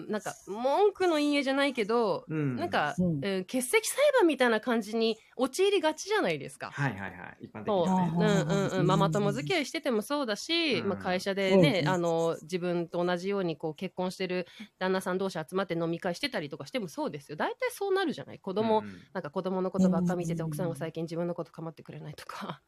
[0.10, 2.56] なんか文句の陰影じゃないけど、うん。
[2.58, 3.24] なんか、うん。
[3.24, 6.76] うん欠席裁判みたいな感じに陥りがちじゃないですか。
[6.76, 7.46] はいはいはい。
[7.46, 8.24] 一般的にはう。
[8.26, 8.80] んねうん。
[8.80, 10.88] うん、ママ友付き合いしててもそうだし、うん。
[10.88, 11.94] まあ、会社でね、うん。
[11.94, 14.48] あの自分と同じようにこう結婚してる
[14.80, 17.36] 旦那さん同士集まって飲み会してたりとかしてもそうですよ。
[17.38, 18.40] 大体そうなるじゃない？
[18.40, 22.62] 子供、うんなんか子供のことばっか見ててうん奥さんが最近自分のこと構ってくれないとか、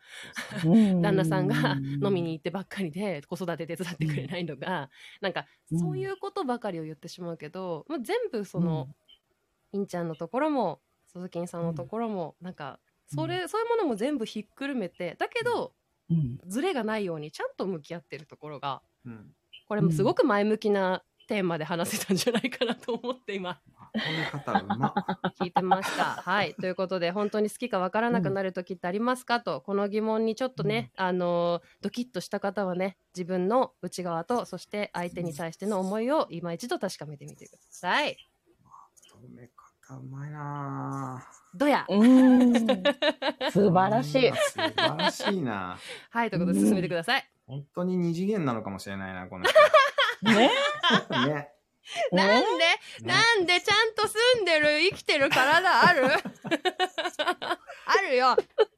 [0.63, 0.75] うん。
[1.01, 4.89] 旦那さんが飲みに行ってばっかりで子育て手伝ってくれないのが、
[5.21, 5.79] なんかうん。
[5.79, 8.87] そういうことばかりを言ってしまうけど、まあ、全部その、
[9.71, 15.73] インちゃんのところも鈴木さんのところも、なんかそれ、そういうものも全部ひっくるめてだけど
[16.09, 16.39] うん。
[16.47, 19.31] ズレがないようにちゃんと向き合ってるところがうん。
[19.67, 23.59] これもすごく前向きなテーマで話せたんじゃないかなと思って今。
[23.74, 24.93] あこういう方うま
[25.39, 26.03] 聞いてました。
[26.03, 26.53] はい。
[26.55, 29.41] ということで、本当に好きかわからなくなる時ってありますか？
[29.41, 38.17] と、この疑問にちょっとね、あのードキッとした方はね、自分の内側と、そして相手に対しての思いを今一度確かめてみてください。
[39.11, 42.53] 止め方うまいなどやうん
[43.51, 44.35] 素晴らしいうん。
[44.35, 45.77] 素晴らしいな
[46.09, 47.29] はい、ということで進めてください。
[47.47, 50.49] 本当に二次元なのかもしれないなこの人ね。
[51.27, 51.54] ね
[52.11, 52.79] なんで、ね。
[53.03, 56.07] なんでちゃんと住んでる、生きてる体ある？
[57.87, 58.35] あるよ。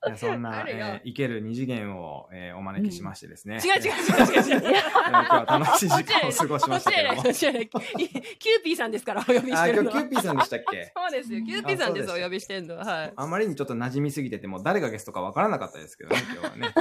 [0.08, 4.74] いやそんな、えー生ける二次元を、えーお招きしましてですね、違う違う違う違う違う。
[4.74, 7.24] えー今日は楽しい時間を過ごしましたけども。
[7.24, 7.70] キュー
[8.64, 9.98] ピーさんですから、お呼びしあてるのは。
[10.00, 10.92] 今日キューピーさんでしたっけ？
[10.96, 12.78] そうですよ、キューピーさんです、お呼びしてんの。
[12.78, 12.84] は。
[12.86, 13.14] はい。
[13.16, 16.62] あまりにちょっと馴染みすぎててもう誰がゲストかわからなかったですけどね今日はね。
[16.66, 16.74] はい。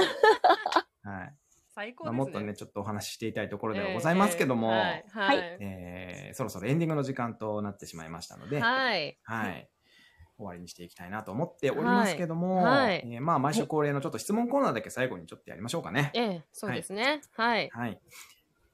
[1.03, 1.31] まあ、
[1.77, 2.17] 最高ですね。
[2.17, 5.37] もっとねちょっとお話ししていたいところではございますけども、えーはい。
[5.37, 5.57] はい。
[5.59, 9.69] えーそろそろエンディングの時間となってしまいましたので、はい、はい。
[10.37, 16.11] 終わりにしていきたいなと思っておりますけども、はいはいえーまあ毎週恒例のちょっと質問コーナーだけ最後にちょっとやりましょうかね。
[16.15, 17.21] ええ、そうですね。
[17.33, 17.69] はい。
[17.71, 18.01] はい。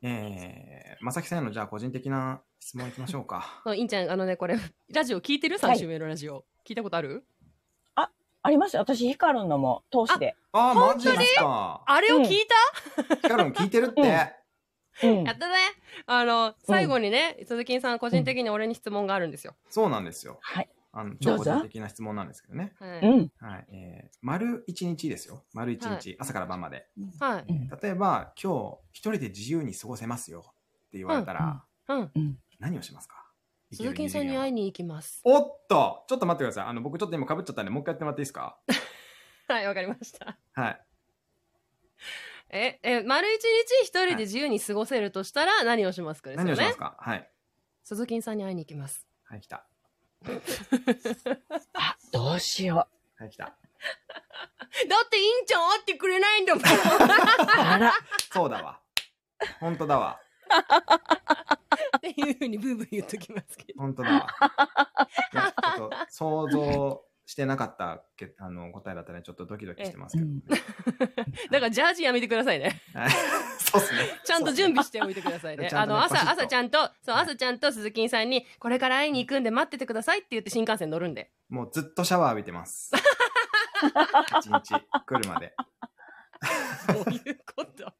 [0.02, 3.62] えー、まさきさんへのじゃあ個人的な質問いきましょうか。
[3.76, 4.58] いんちゃん、あのね、これ、
[4.94, 6.46] ラジオ聞いてる ?3 週目のラジオ。
[6.66, 7.26] 聞いたことある？
[8.46, 10.36] あります私、ヒカルンのも通しで。
[10.52, 11.82] ああ、マジですか。
[11.86, 12.46] あれを聞い
[13.08, 14.02] た、 ヒカルン聞いてるって。
[14.02, 15.56] うんやったね。
[16.06, 19.56] あの、最後にね、鈴木さん、個人的に俺に質問があるんですよ。
[19.70, 20.38] そうなんですよ。
[20.42, 20.70] はい。
[20.96, 22.74] あの超個人的な質問なんですけどね。
[22.80, 23.00] はい。
[23.02, 23.32] うん。
[23.40, 23.66] はい。
[23.72, 25.44] えー、丸一日ですよ。
[25.54, 26.88] 丸一日、朝から晩まで。
[27.20, 27.46] はい。
[27.50, 32.12] うん例えば、今日一人で自由に過ごせますよって言われたら、うん。
[32.14, 32.38] うん。
[32.60, 33.23] 何をしますか？
[33.76, 34.62] 鈴木さんに会いに。
[34.64, 35.22] に行きます。
[35.24, 36.66] おっとちょっと待ってください。
[36.66, 38.58] あの、僕ちょっと今被っちゃったんで、もう一回やってもらっていいですか？
[39.48, 40.38] はい、わかりました。
[40.54, 40.82] はい。
[42.50, 46.52] え、え、丸一日一人で自由に過ごせるとしたら何をしますかですよね？
[46.52, 46.96] 何をしますか？
[47.00, 47.30] はい。
[47.84, 49.08] 鈴木さんに会いに行きます。
[49.24, 49.66] はい、来た。
[51.74, 53.46] あ、どうしよはい、来た。
[53.46, 53.52] だ
[55.06, 56.64] って、いんちゃん会ってくれないんだもん。
[56.64, 56.68] う。
[57.58, 57.94] あら。
[58.32, 58.80] そうだわ。
[59.60, 60.20] 本当だわ。
[61.98, 63.82] っていうふうにブーブー言っときますけど。
[63.82, 64.28] 本当だわ。
[65.34, 70.42] いやちょっと想像してなかったけあの答えだったらちょっとドキドキしてますけど、ね。
[71.52, 72.82] だからジャージやめてくださいね。
[72.94, 73.12] はい
[73.74, 74.22] そうですね。
[74.24, 75.64] ちゃんと準備しておいてくださいね。
[75.64, 81.32] ねあの、朝、朝ちゃんと、そう、朝ちゃんと鈴木さんに、これから会いに行くんで待っててくださいって言って新幹線乗るんで。
[81.50, 82.92] もうずっとシャワー浴びてます。
[84.40, 85.56] 一日来るまで。
[86.88, 87.92] どういうこと？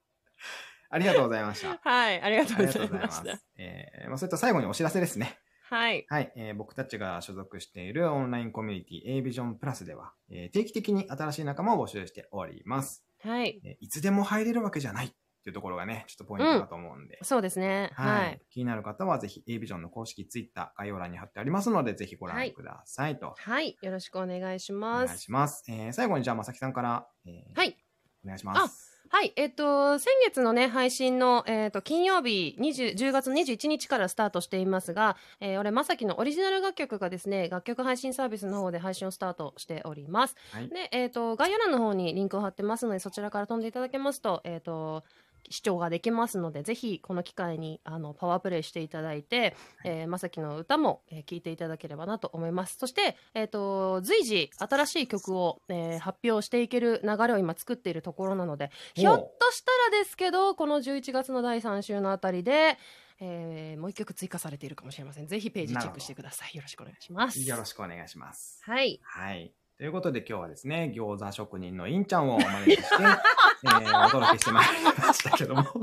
[0.94, 1.80] ありがとうございました。
[1.90, 3.00] はい、ありがとうございま。
[3.00, 3.40] ました。
[3.58, 5.38] えーまあ、それと最後にお知らせですね。
[5.70, 6.06] はい。
[6.10, 13.06] はい、えー僕たちが所属しているオンラインコミュニティ A ビジョンプラスでは、えー定期的に新しい仲間を募集しております。
[13.22, 13.60] はい。
[13.66, 15.10] えーいつでも入れるわけじゃないっ
[15.44, 17.18] ていうところがね、ちょっとポイントだと思うんで。
[17.24, 17.90] そうですね。
[17.96, 18.40] ははいい。
[18.52, 23.34] 気になる方はぜひ A ビジョンの公式ツイッター概要欄に貼ってありますので、ぜひご覧くださいと。
[23.38, 23.76] はい。
[23.82, 25.08] よろしくお願いしおます。
[25.08, 25.64] 願いします。
[25.70, 27.78] えー最後にじゃあ、まさきさんから、えーはい。
[28.24, 28.93] お願いします。
[29.14, 29.34] はい。
[29.36, 40.36] えっと、先月のね、配信の、えっと、金曜日、20 10月21日からスタートしていますが、えー、俺、まさきのオリジナル楽曲がですね、楽曲配信サービスの方で配信をスタートしております。
[40.52, 40.68] はい。
[40.68, 45.04] で、えっ、と、概要欄の方にリンクを貼ってますので、そちらから飛んでいただけますと、えっ、と、
[45.50, 52.78] 視聴ができますので、ぜひこの機会にあのパワープレイしていただいて、えーまさきの歌も、えー聞いていただければなと思います。
[52.78, 62.78] そして、えっ、と、随時新しい曲を、えー発表していける流れを今作っているところなので、ひょっとしたらですけど、この11月の第3週のあたりで、
[63.20, 65.28] えーもう一曲追加されているかもしれません。
[65.28, 66.56] ぜひページチェックしてください。
[66.56, 67.40] よろしくお願いします。
[67.42, 68.62] よろしくお願いします。
[68.64, 69.00] はい。
[69.04, 69.54] はい。
[69.84, 75.64] ということで今日はですね、餃子職人のインちゃんをお招きして、 えーお届けしてまいりましたけども。
[75.64, 75.82] 確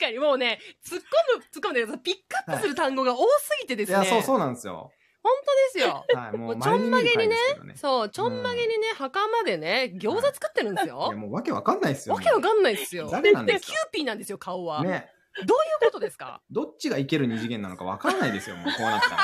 [0.00, 3.98] かにもうね、突っ込む、突っ込んでピックアップする単語が多すぎてですね。
[3.98, 4.90] いや、そうそうなんですよ。
[5.22, 6.06] 本当ですよ。
[6.18, 6.32] はい。
[6.38, 7.36] もうちょんまげにね。
[7.74, 11.14] そう、ちょんまげにね、袴でね、餃子作ってるんですいよや、。
[11.18, 12.14] もうわけわかんないですよ。
[12.14, 13.10] わけわかんないですよ。
[13.12, 14.78] 誰なんですキューピーなんですよ、顔は。
[14.78, 15.12] かね。
[15.44, 16.40] どういうことですか？
[16.50, 19.18] どっちがいける二次元なのかわかんないですよ、もうこうなったら。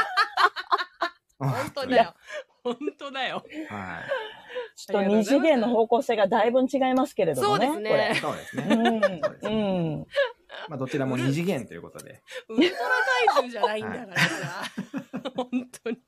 [1.51, 2.14] 本当だよ。
[2.64, 3.44] 本当だよ。
[3.68, 4.02] は
[4.76, 7.66] ちょっと二次元の方向性がだいぶ違いますけれどもね。
[7.66, 8.16] そうですねい。
[8.16, 9.00] そうですこね。
[9.00, 9.20] れ。
[9.20, 9.94] そうですうん。
[9.96, 10.06] うん。
[10.68, 12.22] まあ、どちらも二次元ということで。
[12.48, 12.80] ウルトラ
[13.36, 14.62] 怪獣じゃないんだからさ。
[15.36, 15.48] 本
[15.82, 15.98] 当に。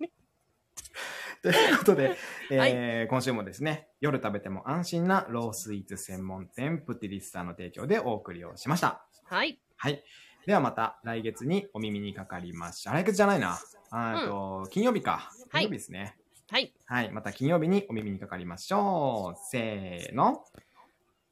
[1.43, 2.17] ということで、
[2.51, 9.05] えはいー今週もですね、夜食べても安心なロースイーツ専門店プティリスさんの提供でお送りをしました。
[9.25, 9.61] はい。
[9.77, 10.03] はい。
[10.47, 12.95] ではまた来月にお耳にかかりましょう。
[12.95, 13.59] 来月じゃないな。
[13.91, 15.31] あーと、金曜日か。
[15.53, 16.17] 金曜日ですね。
[16.49, 16.73] はい。
[16.87, 17.11] はい。
[17.11, 19.39] また金曜日にお耳にかかりましょう。
[19.51, 20.45] せーの。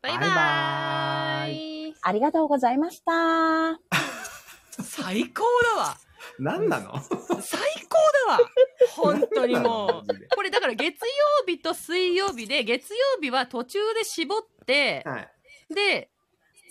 [0.02, 1.52] バイババイバー
[1.90, 1.94] イ。
[2.02, 3.78] ありがとうございました。
[4.82, 5.44] 最高
[5.76, 5.96] だわ。
[6.40, 7.00] 何なの？
[7.00, 7.96] 最高
[8.26, 8.40] だわ。
[8.96, 10.34] 本当にもう。
[10.34, 15.74] これだから月曜日と水曜日で、月曜日は途中で絞って、はい。
[15.74, 16.10] で、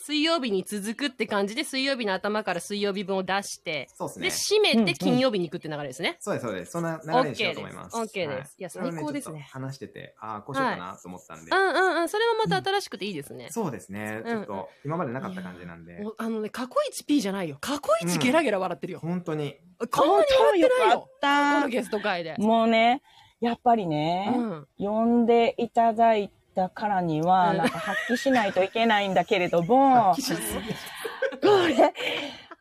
[0.06, 4.60] 水曜日に続くって感じで、水曜日の頭から水曜日分を出して、で、そうですね。
[4.60, 6.18] 締めて金曜日に行くって流れですね。
[6.20, 6.72] そうです、そうです。
[6.74, 7.96] そんな流れにしようと思います。
[7.96, 11.52] OK です OK ですはいやそれは最高ですねちょっと話してて、ああ、こうしようかなと思ったんで。
[11.52, 12.10] うんうんうん。
[12.10, 13.48] それもまた新しくていいですね。
[13.50, 14.22] そうですね。
[14.26, 16.02] うんちょっと、今までなかった感じなんで。
[16.02, 17.58] もうあのね、過去一 P じゃないよ。
[17.62, 19.00] 過去一ゲラゲラ笑ってるよ。
[19.00, 19.56] 本当に。
[19.90, 21.70] こんなに笑ってないよこたの。
[21.70, 22.36] ゲスト会で。
[22.40, 23.02] もうね、
[23.40, 24.68] やっぱりね、うん。
[24.78, 27.58] 呼んでいただいたからには、うん。
[27.58, 30.16] なんか発揮しないといけないんだけれども、
[31.42, 31.94] これ、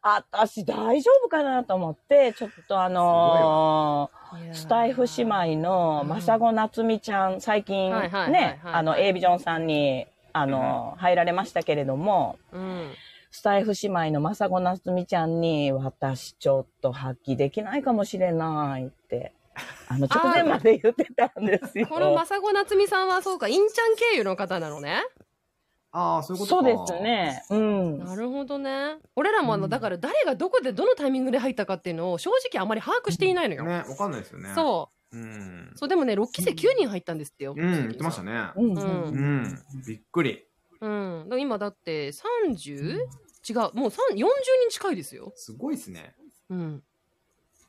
[0.02, 4.22] 私大丈夫かなと思って、ちょっとあのー
[4.54, 7.90] スタイフ姉妹のまさごなつみちゃん、最近
[8.30, 12.90] ね、あの、A ビジョンさんに、あのー入られましたけれども、うん。
[13.30, 19.32] スタイフ姉妹のまさごなつみちゃんに、私ちょっと発揮できないかもしれないって、
[19.88, 21.86] あの、直前まで言ってたんですよ。
[21.86, 25.02] このまさごなつみさんはそうか、インちゃん経由の方なのね。
[25.92, 26.62] ああ、そういうことか。
[26.62, 27.02] そうです。
[27.02, 27.44] ね。
[27.50, 27.98] うん。
[27.98, 28.96] なるほどね。
[29.14, 33.64] 俺らもあの、うんだから誰がどこでどのタイミングで入ったかっていうのを正直あまり把握していないのよ。
[33.64, 34.54] ね、わかんないですよね。。
[34.54, 35.76] そううんう。。
[35.76, 37.54] そう、でもね、6期生9人入ったんですってよ。
[37.54, 38.32] うん、言ってましたね。
[38.56, 38.78] うん。
[38.78, 39.10] うんう
[39.46, 39.62] ん。
[39.86, 40.44] びっくり。
[40.80, 41.26] うん。
[41.28, 42.96] だ今だって 30?
[42.96, 45.32] 違う、もう3 40人近いですよ。
[45.36, 46.14] すごいですね。
[46.48, 46.82] うん。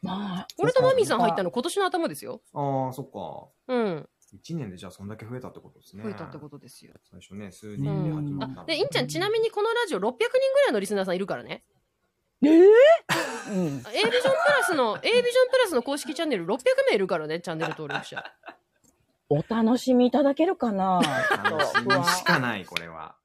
[0.04, 2.42] まあ、俺とマミーさん入ったの今年の頭ですよ。
[2.54, 3.74] ああ、そっか。
[3.74, 4.10] うん。
[4.36, 6.04] 1年でじゃあそんだけ増えたってことですね。
[6.04, 6.94] 増えたってことですよ。
[7.10, 10.26] 最初ね、数人で始まったあ、で、インちゃんちなみにこのラジオ600人ぐ
[10.66, 11.64] らいのリスナーさんいるからね。
[12.44, 12.70] ええ
[13.50, 13.56] うん。
[13.56, 16.58] A ビジョンプラスの、A ビジョンプラスの公式チャンネル600
[16.90, 18.24] 名いるからね、チャンネル登録者。
[19.30, 21.02] お楽しみいただけるかな
[21.44, 23.16] 楽しみしかない、これは。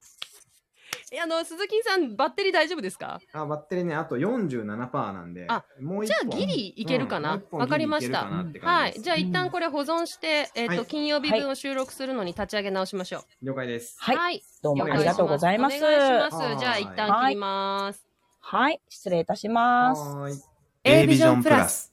[1.11, 3.19] え、あの、鈴木さん、バッテリー大丈夫ですか？
[3.33, 5.45] あ、バッテリーね、あと47%なんで。
[5.49, 7.35] あもうじゃあギリいけるかな？
[7.35, 8.25] うんもう一本わかりました
[8.61, 8.93] はい。
[8.93, 13.45] じゃあ一旦これ保存して、えっ、と、はい金曜日分を収録するのに立ち上げ直しましょう。
[13.45, 13.95] 了解です。
[13.99, 14.43] はい。
[14.61, 15.77] どうもありがとうございます。
[15.77, 16.43] お願いします。
[16.43, 18.05] はいじゃあ一旦切ります。
[18.41, 18.81] はい。
[18.89, 20.01] 失礼いたします。
[20.01, 20.41] はーい。
[20.83, 21.88] A ビジョンプラス。